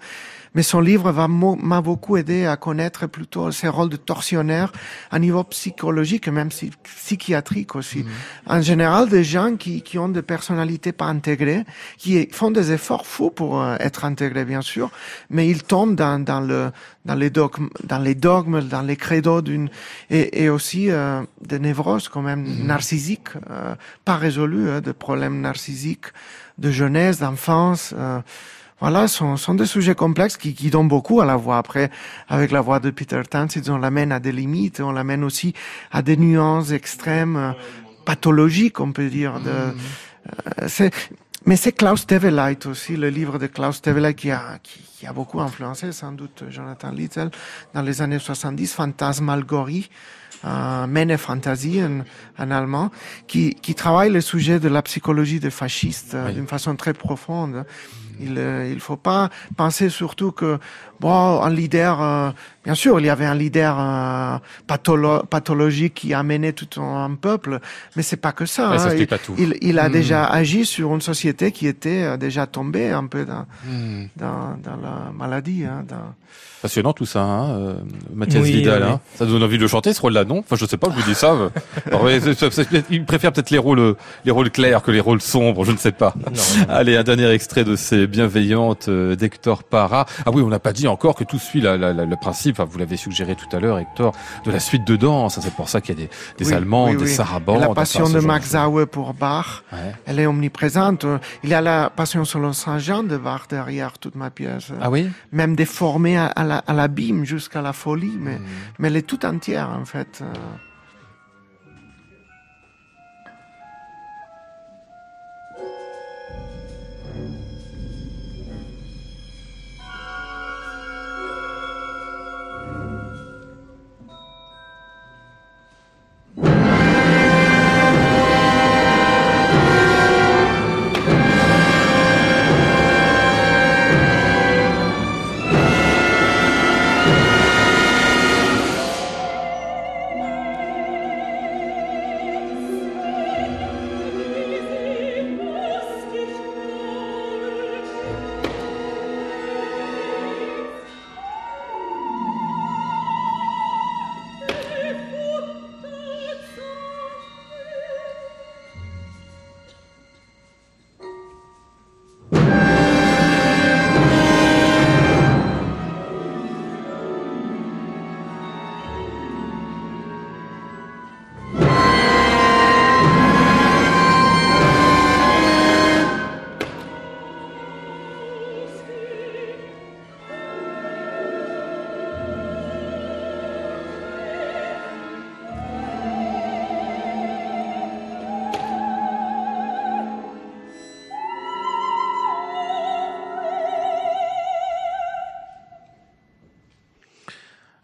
[0.53, 4.71] Mais son livre va m'a beaucoup aidé à connaître plutôt ses rôles de tortionnaire
[5.09, 8.03] à niveau psychologique et même psy- psychiatrique aussi.
[8.47, 11.63] En général, des gens qui, qui ont des personnalités pas intégrées,
[11.97, 14.91] qui font des efforts fous pour euh, être intégrés, bien sûr,
[15.29, 16.71] mais ils tombent dans, dans le
[17.05, 19.69] dans les dogmes, dans les dogmes, dans les credos d'une
[20.09, 23.73] et, et aussi euh, des névroses quand même narcissiques, euh,
[24.05, 26.07] pas résolues, hein, des problèmes narcissiques
[26.57, 27.93] de jeunesse, d'enfance.
[27.97, 28.19] euh,
[28.81, 31.57] voilà, sont, sont des sujets complexes qui, qui donnent beaucoup à la voix.
[31.57, 31.89] Après,
[32.27, 35.53] avec la voix de Peter Tansitz, on l'amène à des limites, on l'amène aussi
[35.91, 37.51] à des nuances extrêmes, euh,
[38.05, 39.39] pathologiques, on peut dire.
[39.39, 40.91] De, euh, c'est,
[41.45, 45.13] mais c'est Klaus Teveleit aussi, le livre de Klaus Teveleit qui a, qui, qui a
[45.13, 47.29] beaucoup influencé sans doute Jonathan Littell
[47.73, 49.89] dans les années 70, Phantasmalgorie,
[50.45, 52.01] euh, Mene Fantasie en,
[52.43, 52.89] en allemand,
[53.27, 56.33] qui, qui travaille le sujet de la psychologie des fascistes euh, Oui.
[56.33, 57.63] d'une façon très profonde.
[58.21, 60.59] Il euh, il faut pas penser surtout que
[61.01, 62.29] bon un leader euh,
[62.63, 64.37] bien sûr il y avait un leader euh,
[64.67, 67.59] patholo- pathologique qui amenait tout un, un peuple
[67.95, 68.69] mais c'est pas que ça.
[68.69, 68.87] Ouais, ça hein.
[68.87, 69.35] explique il, pas tout.
[69.37, 69.91] il, il a Hmm.
[69.91, 74.05] déjà agi sur une société qui était euh, déjà tombée un peu dans Hmm.
[74.15, 75.65] dans, dans la maladie.
[75.65, 76.13] Hein, dans...
[76.61, 77.75] Passionnant tout ça, hein,
[78.13, 78.83] Mathias Oui, Vidal.
[78.83, 78.89] oui.
[78.91, 78.99] Hein.
[79.15, 80.39] Ça donne envie de chanter ce rôle-là, non?
[80.39, 81.35] Enfin, je sais pas, je vous dis ça.
[81.87, 82.07] Alors,
[82.91, 83.95] il préfère peut-être les rôles,
[84.25, 86.13] les rôles clairs que les rôles sombres, je ne sais pas.
[86.17, 86.65] Non, non.
[86.69, 90.05] Allez, un dernier extrait de ces bienveillantes d'Hector Parra.
[90.25, 92.59] Ah oui, on n'a pas dit encore que tout suit la, la- la- le principe,
[92.59, 94.13] enfin, vous l'avez suggéré tout à l'heure, Hector,
[94.45, 95.39] de la suite de danse.
[95.41, 97.57] C'est pour ça qu'il y a des, des Oui, Allemands, oui, des oui.
[97.59, 98.51] La passion de Max.
[98.51, 99.93] Zauer pour Bach, Ouais.
[100.05, 101.05] elle est omniprésente.
[101.43, 104.71] Il y a la passion selon Saint-Jean de Bach derrière toute ma pièce.
[104.81, 105.09] Ah oui?
[105.31, 108.45] Même déformée à, à la- à l'abîme jusqu'à la folie, mais, Hmm.
[108.79, 110.23] mais elle est toute entière en fait.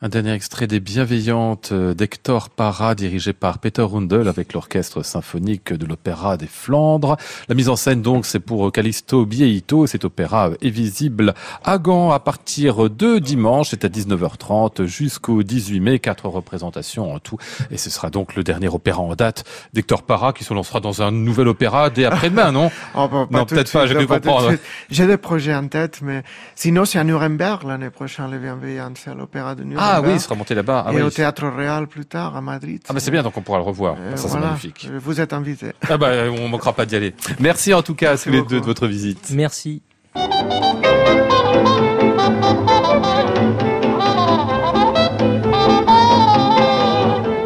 [0.08, 5.74] Un dernier extrait des Bienveillantes euh, d'Hector Parra, dirigé par Peter Rundel avec l'orchestre symphonique
[5.74, 7.18] de l'Opéra des Flandres.
[7.50, 9.86] La mise en scène donc c'est pour Callisto Bieito.
[9.86, 11.34] Cet opéra est visible
[11.66, 13.72] à Gand à partir de dimanche.
[13.72, 16.00] C'est à 19h30 jusqu'au 18 mai.
[16.00, 17.38] Quatre représentations en tout.
[17.70, 19.44] Et ce sera donc le dernier opéra en date
[19.74, 22.72] d'Hector Parra qui se lancera dans un nouvel opéra dès après-demain, non?
[22.96, 24.54] Oh, bah, Non, peut-être pas, j'ai comprendre.
[24.90, 26.24] des projets en tête, mais
[26.56, 29.97] sinon c'est à Nuremberg l'année prochaine, les bienveillantes, c'est à l'opéra de Nuremberg.
[29.97, 30.86] Ah oui, il sera monté là-bas.
[30.88, 31.02] Ah, et oui.
[31.02, 32.82] au Théâtre Réal plus tard, à Madrid.
[32.90, 33.96] ah bah c'est bien, donc on pourra le revoir.
[34.00, 34.48] Euh, Ah, ça c'est voilà.
[34.48, 34.88] magnifique.
[34.92, 35.72] Euh, Vous êtes invités.
[35.90, 37.14] Ah bah on manquera pas d'y aller.
[37.40, 38.52] Merci en tout cas à tous les beaucoup.
[38.52, 39.30] deux de votre visite.
[39.34, 39.82] Merci.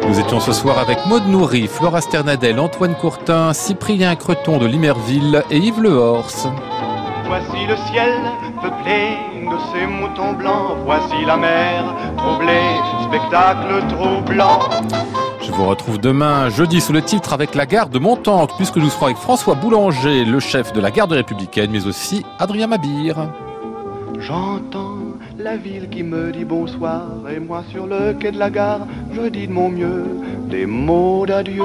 [0.08, 5.42] Nous étions ce soir avec Maude Nourri, Flora Sternadel, Antoine Courtin, Cyprien Creton de Limerville
[5.50, 6.30] et Yves Lehors.
[7.34, 8.12] Voici le ciel
[8.60, 10.76] peuplé de ces moutons blancs.
[10.84, 11.82] Voici la mer
[12.18, 12.76] troublée,
[13.08, 14.58] spectacle troublant.
[15.40, 18.90] Je vous retrouve demain, jeudi, sous le titre avec la gare de Montancre, puisque nous
[18.90, 23.30] serons avec François Boulanger, le chef de la garde républicaine, mais aussi Adrien Mabir.
[24.18, 24.98] J'entends
[25.38, 27.06] la ville qui me dit bonsoir.
[27.34, 28.80] Et moi sur le quai de la gare,
[29.10, 30.04] je dis de mon mieux
[30.50, 31.64] des mots d'adieu.